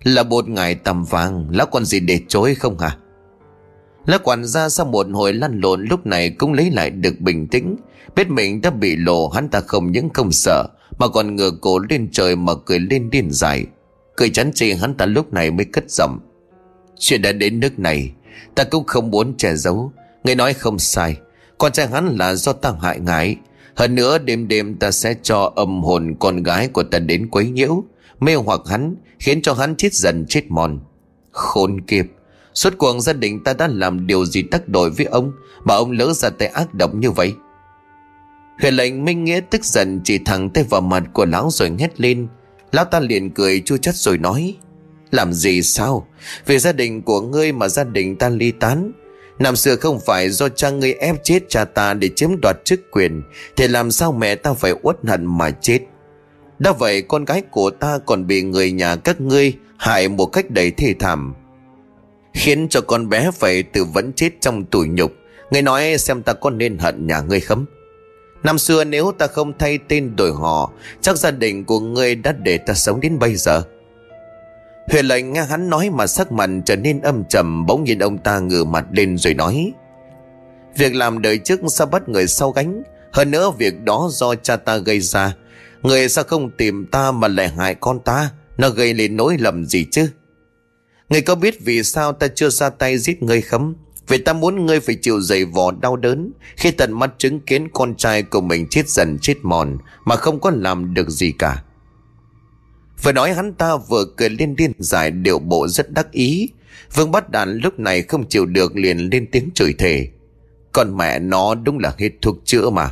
[0.03, 2.97] Là bột ngài tầm vàng, Lão còn gì để chối không hả?
[4.07, 7.49] Lá quản gia sau một hồi lăn lộn lúc này cũng lấy lại được bình
[7.49, 7.77] tĩnh.
[8.17, 10.67] Biết mình đã bị lộ, hắn ta không những không sợ,
[10.99, 13.67] Mà còn ngửa cổ lên trời mà cười lên điên dài
[14.17, 16.19] Cười chắn chê hắn ta lúc này mới cất giọng.
[16.99, 18.13] Chuyện đã đến nước này,
[18.55, 19.93] Ta cũng không muốn che giấu.
[20.25, 21.17] Người nói không sai,
[21.59, 23.37] Con trai hắn là do ta hại ngái
[23.75, 27.51] Hơn nữa đêm đêm ta sẽ cho âm hồn con gái của ta đến quấy
[27.51, 27.85] nhiễu,
[28.21, 30.81] Mê hoặc hắn, Khiến cho hắn chết dần chết mòn.
[31.31, 32.07] Khốn kiếp!
[32.55, 35.33] Suốt cuộc gia đình ta đã làm điều gì tác đổi với ông
[35.65, 37.35] Mà ông lỡ ra tay ác động như vậy?
[38.61, 42.01] Huyền lệnh Minh Nghĩa tức giận chỉ thẳng tay vào mặt của lão rồi hét
[42.01, 42.29] lên.
[42.73, 44.57] Lão ta liền cười chua chát rồi nói,
[45.11, 46.07] Làm gì sao?
[46.47, 48.93] Vì gia đình của ngươi mà gia đình ta ly tán.
[49.39, 52.81] Năm xưa không phải do cha ngươi ép chết cha ta để chiếm đoạt chức
[52.91, 53.23] quyền,
[53.57, 55.81] Thì làm sao mẹ ta phải uất hận mà chết?
[56.59, 60.51] Đã vậy con gái của ta còn bị người nhà các ngươi hại một cách
[60.51, 61.35] đầy thê thảm.
[62.35, 65.13] Khiến cho con bé phải tự vẫn chết trong tủi nhục.
[65.51, 67.67] Ngươi nói xem ta có nên hận nhà ngươi không?
[68.43, 72.33] Năm xưa nếu ta không thay tên đổi họ, Chắc gia đình của ngươi đã
[72.33, 73.63] để ta sống đến bây giờ.
[74.89, 78.19] Huyền lệnh nghe hắn nói mà sắc mặt trở nên âm trầm, Bỗng nhìn ông
[78.19, 79.73] ta ngửa mặt lên rồi nói,
[80.77, 82.83] Việc làm đời trước sao bắt người sau gánh?
[83.13, 85.37] Hơn nữa việc đó do cha ta gây ra.
[85.83, 88.31] Người sao không tìm ta mà lại hại con ta?
[88.59, 90.09] Nó gây lên nỗi lầm gì chứ?
[91.09, 93.75] Người có biết vì sao ta chưa ra tay giết người không?
[94.09, 97.69] Vì ta muốn ngươi phải chịu dày vò đau đớn Khi tận mắt chứng kiến
[97.69, 101.63] con trai của mình chết dần chết mòn Mà không có làm được gì cả.
[103.03, 106.49] Vừa nói hắn ta vừa cười lên điên dài điệu bộ rất đắc ý.
[106.95, 110.09] Vương bắt đàn lúc này không chịu được liền lên tiếng chửi thề.
[110.73, 112.91] Còn mẹ nó đúng là hết thuốc chữa mà.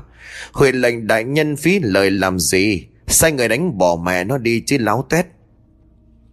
[0.52, 2.86] Huyện lệnh đại nhân phí lời làm gì?
[3.06, 5.26] Sai người đánh bỏ mẹ nó đi chứ láo tuét.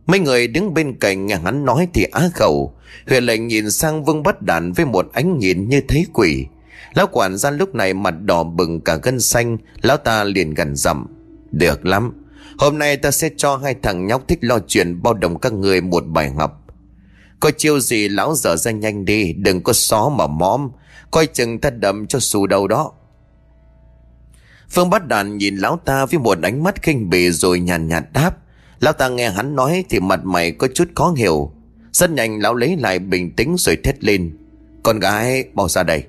[0.09, 2.73] Mấy người đứng bên cạnh nghe hắn nói thì á khẩu.
[3.07, 6.45] Huyền lệnh nhìn sang vương bắt đạn với một ánh nhìn như thấy quỷ.
[6.93, 10.75] Lão quản gia lúc này mặt đỏ bừng cả gân xanh Lão ta liền gần
[10.75, 11.05] dặm
[11.51, 12.25] Được lắm
[12.57, 15.81] Hôm nay ta sẽ cho hai thằng nhóc thích lo chuyện bao đồng các người
[15.81, 16.63] một bài học.
[17.39, 20.69] Coi chiêu gì lão dở ra nhanh đi Đừng có xó mà móm
[21.11, 22.91] Coi chừng ta đậm cho xù đầu đó.
[24.69, 28.03] Phương bắt đàn nhìn lão ta với một ánh mắt khinh bỉ rồi nhàn nhạt,
[28.03, 28.37] nhạt đáp.
[28.79, 31.51] Lão ta nghe hắn nói thì mặt mày có chút khó hiểu.
[31.91, 34.37] Rất nhanh lão lấy lại bình tĩnh rồi thét lên.
[34.83, 36.03] Con gái mau ra đây.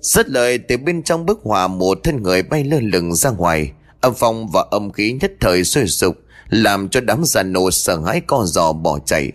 [0.00, 3.72] Rất lời từ bên trong bức họa một thân người bay lơ lửng ra ngoài.
[4.00, 6.16] Âm phong và âm khí nhất thời sôi sục,
[6.48, 9.32] Làm cho đám già nổ sợ hãi co giò bỏ chạy.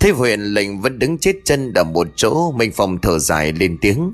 [0.00, 3.78] Thế huyền lệnh vẫn đứng chết chân ở một chỗ, Minh Phong thở dài lên
[3.80, 4.12] tiếng.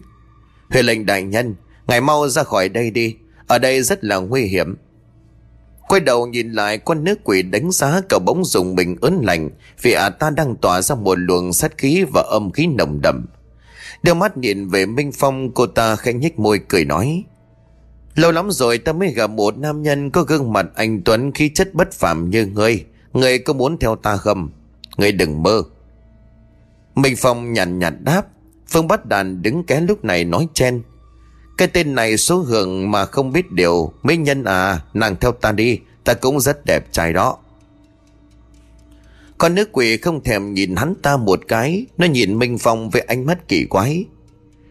[0.71, 1.55] Huyền lệnh đại nhân,
[1.87, 3.17] Ngài mau ra khỏi đây đi.
[3.47, 4.77] Ở đây rất là nguy hiểm.
[5.89, 9.51] Quay đầu nhìn lại con nước quỷ đánh giá cậu bỗng dùng mình ớn lạnh
[9.83, 13.27] vì ả ta đang tỏa ra một luồng sát khí và âm khí nồng đậm.
[14.03, 17.25] Đưa mắt nhìn về Minh Phong cô ta khẽ nhếch môi cười nói
[18.15, 21.49] Lâu lắm rồi ta mới gặp một nam nhân có gương mặt anh Tuấn khí
[21.49, 22.85] chất bất phàm như ngươi.
[23.13, 24.49] Ngươi có muốn theo ta không?
[24.97, 25.63] Ngươi đừng mơ.
[26.95, 28.27] Minh Phong nhàn nhạt, nhạt đáp.
[28.69, 30.83] Phương Bắt Đàn đứng ké lúc này nói chen.
[31.57, 33.93] Cái tên này số hưởng mà không biết điều.
[34.03, 35.79] Mỹ nhân à Nàng theo ta đi.
[36.05, 37.37] Ta cũng rất đẹp trai đó.
[39.39, 41.87] Con nước quỷ không thèm nhìn hắn ta một cái.
[41.99, 44.05] Nó nhìn Minh Phong với ánh mắt kỳ quái.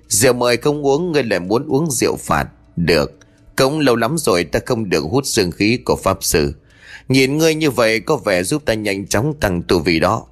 [0.07, 2.47] Rượu mời không uống, Ngươi lại muốn uống rượu phạt.
[2.75, 3.19] Được.
[3.55, 6.53] Cũng lâu lắm rồi ta không được hút dương khí của Pháp Sư.
[7.09, 10.25] Nhìn ngươi như vậy có vẻ giúp ta nhanh chóng tăng tu vị đó.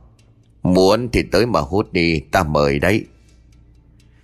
[0.64, 3.06] Muốn thì tới mà hút đi, Ta mời đấy.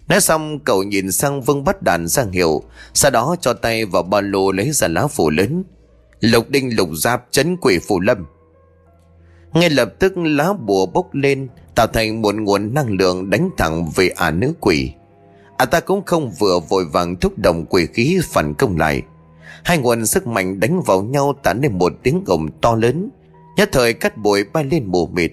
[0.08, 4.04] Nói xong, cậu nhìn sang Vương bắt đàn sang hiệu, Sau đó cho tay vào
[4.04, 5.64] ba lô lấy ra lá phủ lớn.
[6.20, 8.26] Lục đinh lục giáp chấn quỷ phủ lâm.
[9.54, 13.90] Ngay lập tức lá bùa bốc lên, Tạo thành một nguồn năng lượng đánh thẳng
[13.96, 14.92] về ả nữ quỷ.
[15.58, 19.02] À ta cũng không vừa vội vàng thúc động quỷ khí phản công lại.
[19.64, 23.10] Hai nguồn sức mạnh đánh vào nhau tạo nên một tiếng gầm to lớn,
[23.58, 25.32] Nhất thời cắt bụi bay lên mù mịt.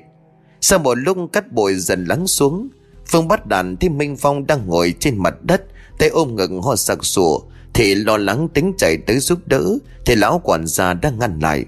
[0.60, 2.68] Sau một lúc cắt bụi dần lắng xuống
[3.06, 5.62] Phương bắt đàn thấy Minh Phong đang ngồi trên mặt đất,
[5.98, 7.40] Tay ôm ngực ho sặc sụa,
[7.74, 11.64] Thì lo lắng tính chạy tới giúp đỡ, Thì lão quản gia đang ngăn lại.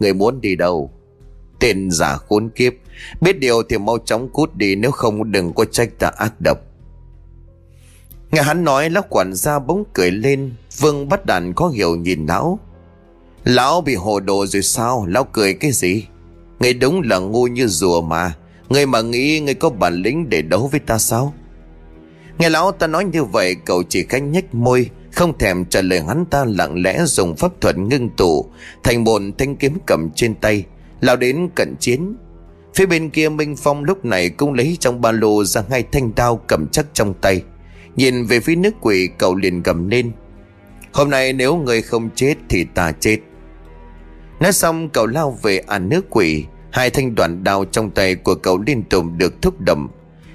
[0.00, 0.90] Người muốn đi đâu?
[1.60, 2.72] Tên giả khốn kiếp,
[3.20, 6.58] Biết điều thì mau chóng cút đi Nếu không đừng có trách ta ác độc.
[8.30, 12.26] Nghe hắn nói, lão quản gia bỗng cười lên, Vương bắt đàn có hiểu nhìn
[12.26, 12.58] lão.
[13.44, 15.06] Lão bị hồ đồ rồi sao?
[15.06, 16.06] Lão cười cái gì?
[16.60, 18.34] Người đúng là ngu như rùa mà.
[18.68, 21.34] Người mà nghĩ người có bản lĩnh để đấu với ta sao?
[22.38, 26.00] Nghe lão ta nói như vậy, Cậu chỉ cách nhếch môi, Không thèm trả lời
[26.08, 28.46] hắn ta, lặng lẽ dùng pháp thuật ngưng tụ,
[28.82, 30.64] Thành bồn thanh kiếm cầm trên tay,
[31.00, 32.16] Lao đến cận chiến.
[32.74, 36.14] Phía bên kia Minh Phong lúc này cũng lấy trong ba lô ra hai thanh
[36.14, 37.42] đao cầm chắc trong tay.
[37.96, 40.12] Nhìn về phía nước quỷ, cậu liền gầm lên.
[40.92, 43.18] Hôm nay nếu người không chết thì ta chết.
[44.40, 46.44] Nói xong, cậu lao về ăn nước quỷ.
[46.70, 49.88] Hai thanh đoạn đao trong tay của cậu liên tục được thúc đậm.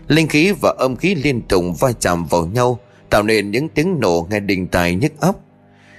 [0.08, 2.80] Linh khí và âm khí liên tục va chạm vào nhau,
[3.14, 5.36] Tạo nên những tiếng nổ nghe đình tài nhức óc.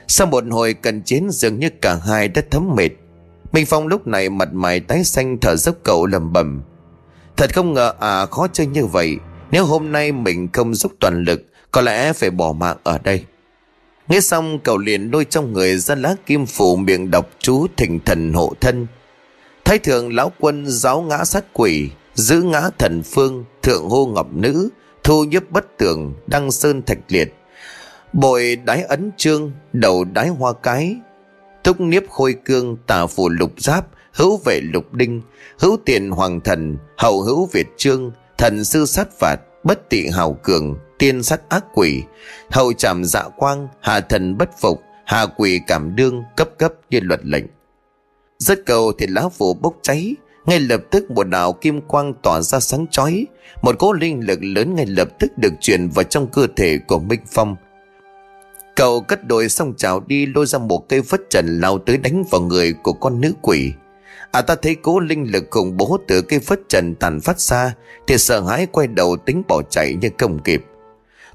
[0.09, 2.91] Sau một hồi cận chiến, dường như cả hai đã thấm mệt.
[3.53, 6.63] Minh Phong lúc này mặt mày tái xanh thở dốc cậu lầm bầm
[7.37, 9.17] Thật không ngờ à khó chơi như vậy.
[9.51, 13.25] Nếu hôm nay mình không giúp toàn lực, Có lẽ phải bỏ mạng ở đây.
[14.09, 18.01] Nghe xong, cậu liền lôi trong người ra lá kim phủ miệng đọc chú thỉnh
[18.05, 18.87] thần hộ thân.
[19.65, 24.27] Thái thượng lão quân giáo ngã sát quỷ, Giữ ngã thần phương, Thượng hô ngọc
[24.33, 24.69] nữ,
[25.05, 27.35] Thu nhấp bất tường, Đăng sơn thạch liệt.
[28.13, 30.97] Bồi đái ấn trương, Đầu đái hoa cái
[31.63, 35.23] Túc niếp khôi cương Tà phù lục giáp, Hữu vệ lục đinh,
[35.59, 40.39] Hữu tiền hoàng thần Hậu hữu việt trương, Thần sư sát phạt, Bất tị hào
[40.43, 42.03] cường, Tiên sát ác quỷ
[42.51, 47.01] Hậu trảm dạ quang Hạ thần bất phục Hạ quỷ cảm đương, Cấp cấp như
[47.03, 47.45] luật lệnh
[48.45, 50.15] rất cầu thì lá phủ bốc cháy.
[50.47, 53.27] Ngay lập tức một đạo kim quang tỏa ra sáng chói.
[53.63, 56.99] Một cỗ linh lực lớn ngay lập tức được chuyển vào trong cơ thể của
[56.99, 57.57] Minh Phong.
[58.77, 62.25] Cậu cất đồi xong chào đi lôi ra một cây phất trần lao tới đánh
[62.31, 63.73] vào người của con nữ quỷ.
[64.31, 67.75] À ta thấy cố linh lực khủng bố từ cây phất trần tàn phát ra,
[68.07, 70.65] Thì sợ hãi quay đầu tính bỏ chạy nhưng không kịp.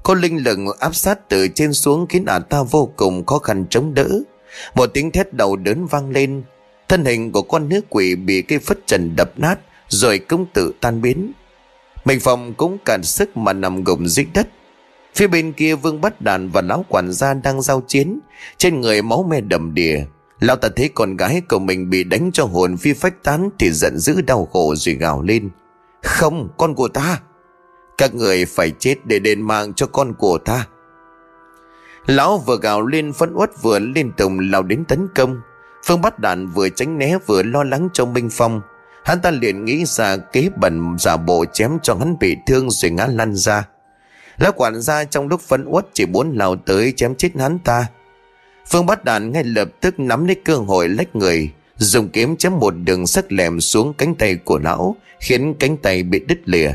[0.02, 3.64] Có linh lực áp sát từ trên xuống khiến à ta vô cùng khó khăn
[3.70, 4.08] chống đỡ.
[4.74, 6.42] Một tiếng thét đầu đớn vang lên.
[6.90, 9.56] Thân hình của con nữ quỷ bị cây phất trần đập nát,
[9.88, 11.32] Rồi cũng tự tan biến.
[12.04, 14.48] Mình phòng cũng cạn sức mà nằm gục dưới đất.
[15.14, 18.20] Phía bên kia Vương Bắt Đàn và lão quản gia đang giao chiến.
[18.56, 20.04] Trên người máu me đầm đìa,
[20.40, 23.70] Lão ta thấy con gái của mình bị đánh cho hồn phi phách tán Thì
[23.70, 25.50] giận dữ đau khổ rồi gào lên.
[26.02, 27.20] Không, con của ta!
[27.98, 30.66] Các người phải chết để đền mạng cho con của ta.
[32.06, 35.40] Lão vừa gào lên phấn uất vừa liên tục lao đến tấn công.
[35.84, 38.60] Phương bắt đạn vừa tránh né vừa lo lắng cho Minh Phong.
[39.04, 42.90] Hắn ta liền nghĩ ra kế bẩn giả bộ chém cho hắn bị thương rồi
[42.90, 43.68] ngã lăn ra.
[44.38, 47.86] Lão quản gia trong lúc phấn uất chỉ muốn lao tới chém chết hắn ta.
[48.66, 52.58] Phương bắt đạn ngay lập tức nắm lấy cơ hội lách người, Dùng kiếm chém
[52.58, 56.72] một đường sắc lẹm xuống cánh tay của lão, Khiến cánh tay bị đứt lìa.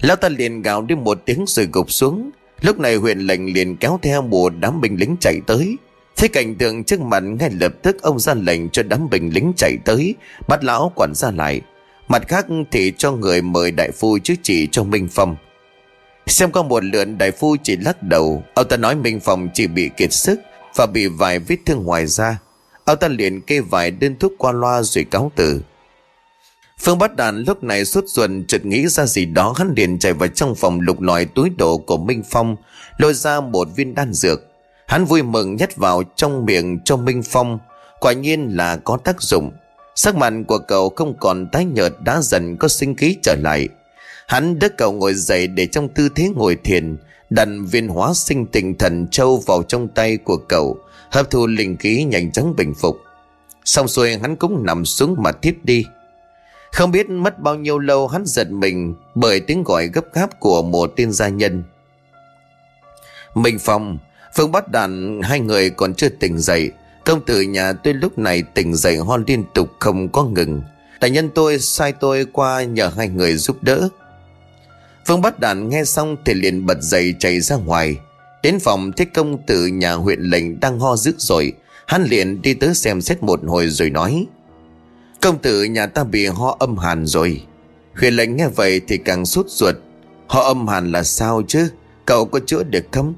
[0.00, 2.30] Lão ta liền gào đi một tiếng rồi gục xuống.
[2.60, 5.76] Lúc này huyện lệnh liền kéo theo một đám binh lính chạy tới.
[6.22, 9.52] Thấy cảnh tượng trước mặt, ngay lập tức ông ra lệnh cho đám binh lính
[9.56, 10.14] chạy tới,
[10.48, 11.60] Bắt lão quản gia lại.
[12.08, 15.36] Mặt khác thì cho người mời đại phu chữa trị cho Minh Phong.
[16.26, 18.42] Xem có một lượn, đại phu chỉ lắc đầu.
[18.54, 20.40] Ông ta nói Minh Phong chỉ bị kiệt sức
[20.76, 22.38] Và bị vài vết thương ngoài da.
[22.84, 25.62] Ông ta liền kê vài đơn thuốc qua loa rồi cáo từ.
[26.78, 30.12] Phương Bát Đàn lúc này suốt ruột, chợt nghĩ ra gì đó, hắn liền chạy
[30.12, 32.56] vào trong phòng lục lọi túi đồ của Minh Phong,
[32.98, 34.51] lôi ra một viên đan dược.
[34.86, 37.58] Hắn vui mừng nhét vào trong miệng cho Minh Phong.
[38.00, 39.50] Quả nhiên là có tác dụng.
[39.94, 43.68] Sắc mặt của cậu không còn tái nhợt đã dần có sinh khí trở lại.
[44.26, 46.96] Hắn đỡ cậu ngồi dậy để trong tư thế ngồi thiền,
[47.30, 50.78] Đặt viên hóa sinh tinh thần châu vào trong tay của cậu,
[51.10, 52.96] Hấp thu linh khí nhanh chóng bình phục.
[53.64, 55.84] Xong xuôi hắn cũng nằm xuống mà tiếp đi.
[56.72, 60.62] Không biết mất bao nhiêu lâu hắn giật mình Bởi tiếng gọi gấp gáp của
[60.62, 61.62] một tên gia nhân.
[63.34, 63.98] Minh Phong
[64.36, 66.70] Phương bắt đàn hai người còn chưa tỉnh dậy.
[67.04, 70.62] Công tử nhà tôi lúc này tỉnh dậy ho liên tục không có ngừng.
[71.00, 73.88] Đại nhân tôi, sai tôi qua nhờ hai người giúp đỡ.
[75.06, 77.96] Phương bắt đàn nghe xong thì liền bật dậy chạy ra ngoài.
[78.42, 81.52] Đến phòng thấy công tử nhà huyện lệnh đang ho dữ rồi
[81.92, 84.26] Hắn liền đi tới xem xét một hồi rồi nói,
[85.20, 87.42] Công tử nhà ta bị ho âm hàn rồi.
[87.94, 89.74] Huyện lệnh nghe vậy thì càng sốt ruột.
[90.26, 91.68] Ho âm hàn là sao chứ?
[92.06, 93.14] Cậu có chữa được không?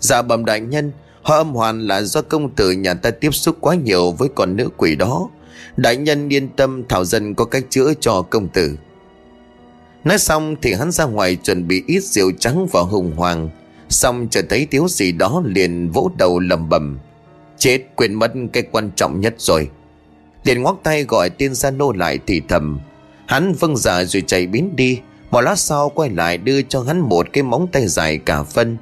[0.00, 0.92] Dạ bẩm đại nhân
[1.22, 4.56] Hoa âm hoàn là do công tử nhà ta tiếp xúc quá nhiều với con
[4.56, 5.28] nữ quỷ đó.
[5.76, 8.76] Đại nhân yên tâm, Thảo dân có cách chữa cho công tử.
[10.04, 13.48] Nói xong thì hắn ra ngoài chuẩn bị ít rượu trắng vào hùng hoàng.
[13.88, 16.98] Xong chờ thấy thiếu gì đó liền vỗ đầu lầm bầm
[17.58, 19.70] Chết, quên mất cái quan trọng nhất rồi.
[20.44, 22.80] Liền ngoắc tay gọi tên gia nô lại thì thầm.
[23.26, 25.00] Hắn vâng dạ rồi chạy biến đi.
[25.30, 28.76] Một lát sau quay lại đưa cho hắn một cái móng tay dài cả phân.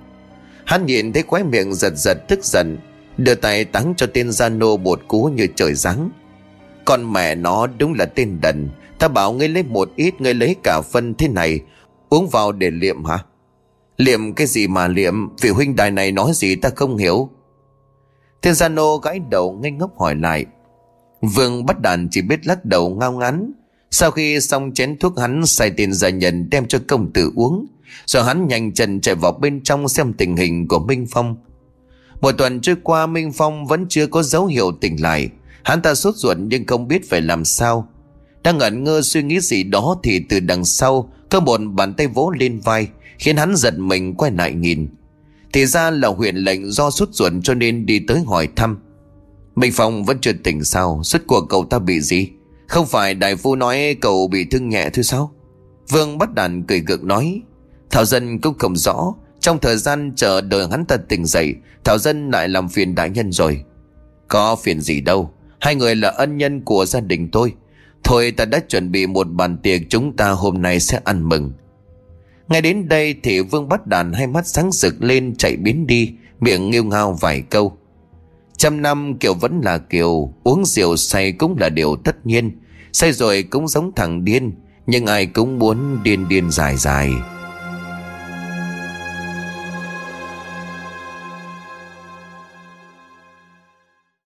[0.67, 2.79] Hắn nhìn thấy quái miệng giật giật tức giận,
[3.17, 6.11] Đưa tay tắng cho tên gia nô bột cú như trời giáng.
[6.85, 10.57] Con mẹ nó đúng là tên đần, Ta bảo ngươi lấy một ít, ngươi lấy
[10.63, 11.61] cả phân thế này,
[12.09, 13.19] Uống vào để liệm hả?
[13.97, 15.37] Liệm cái gì mà liệm?
[15.41, 17.31] Vị huynh đài này nói gì ta không hiểu.
[18.41, 20.47] Tên gia nô gãi đầu ngây ngốc hỏi lại.
[21.21, 23.53] Vương bắt đàn chỉ biết lắc đầu ngao ngắn
[23.91, 27.67] Sau khi xong chén thuốc hắn xài tiền gia nhân đem cho công tử uống.
[28.07, 31.37] Rồi hắn nhanh chân chạy vào bên trong xem tình hình của Minh Phong.
[32.21, 35.29] Một tuần trôi qua, Minh Phong vẫn chưa có dấu hiệu tỉnh lại.
[35.63, 37.89] Hắn ta sốt ruột nhưng không biết phải làm sao.
[38.43, 42.07] Đang ngẩn ngơ suy nghĩ gì đó Thì từ đằng sau Có một bàn tay
[42.07, 44.89] vỗ lên vai, Khiến hắn giật mình quay lại nhìn.
[45.53, 48.79] Thì ra là huyện lệnh do sốt ruột cho nên đi tới hỏi thăm.
[49.55, 51.01] Minh Phong vẫn chưa tỉnh sao?
[51.03, 52.29] Suốt cuộc cậu ta bị gì?
[52.67, 55.33] Không phải đại phu nói cậu bị thương nhẹ thôi sao?
[55.91, 57.43] Vương bắt đàn cười gượng nói
[57.91, 59.15] Thảo dân cũng không rõ.
[59.41, 63.11] Trong thời gian chờ đợi hắn ta tỉnh dậy, Thảo dân lại làm phiền đại
[63.11, 63.65] nhân rồi.
[64.29, 65.31] Có phiền gì đâu.
[65.61, 67.53] Hai người là ân nhân của gia đình tôi.
[68.05, 71.53] Thôi ta đã chuẩn bị một bàn tiệc Chúng ta hôm nay sẽ ăn mừng.
[72.49, 76.13] Ngay đến đây thì Vương bắt đàn hai mắt sáng rực lên chạy biến đi,
[76.41, 77.77] Miệng nghêu ngao vài câu.
[78.57, 82.61] Trăm năm Kiều vẫn là Kiều Uống rượu say cũng là điều tất nhiên.
[82.93, 84.53] Say rồi cũng giống thằng điên,
[84.87, 87.13] Nhưng ai cũng muốn điên điên dài dài.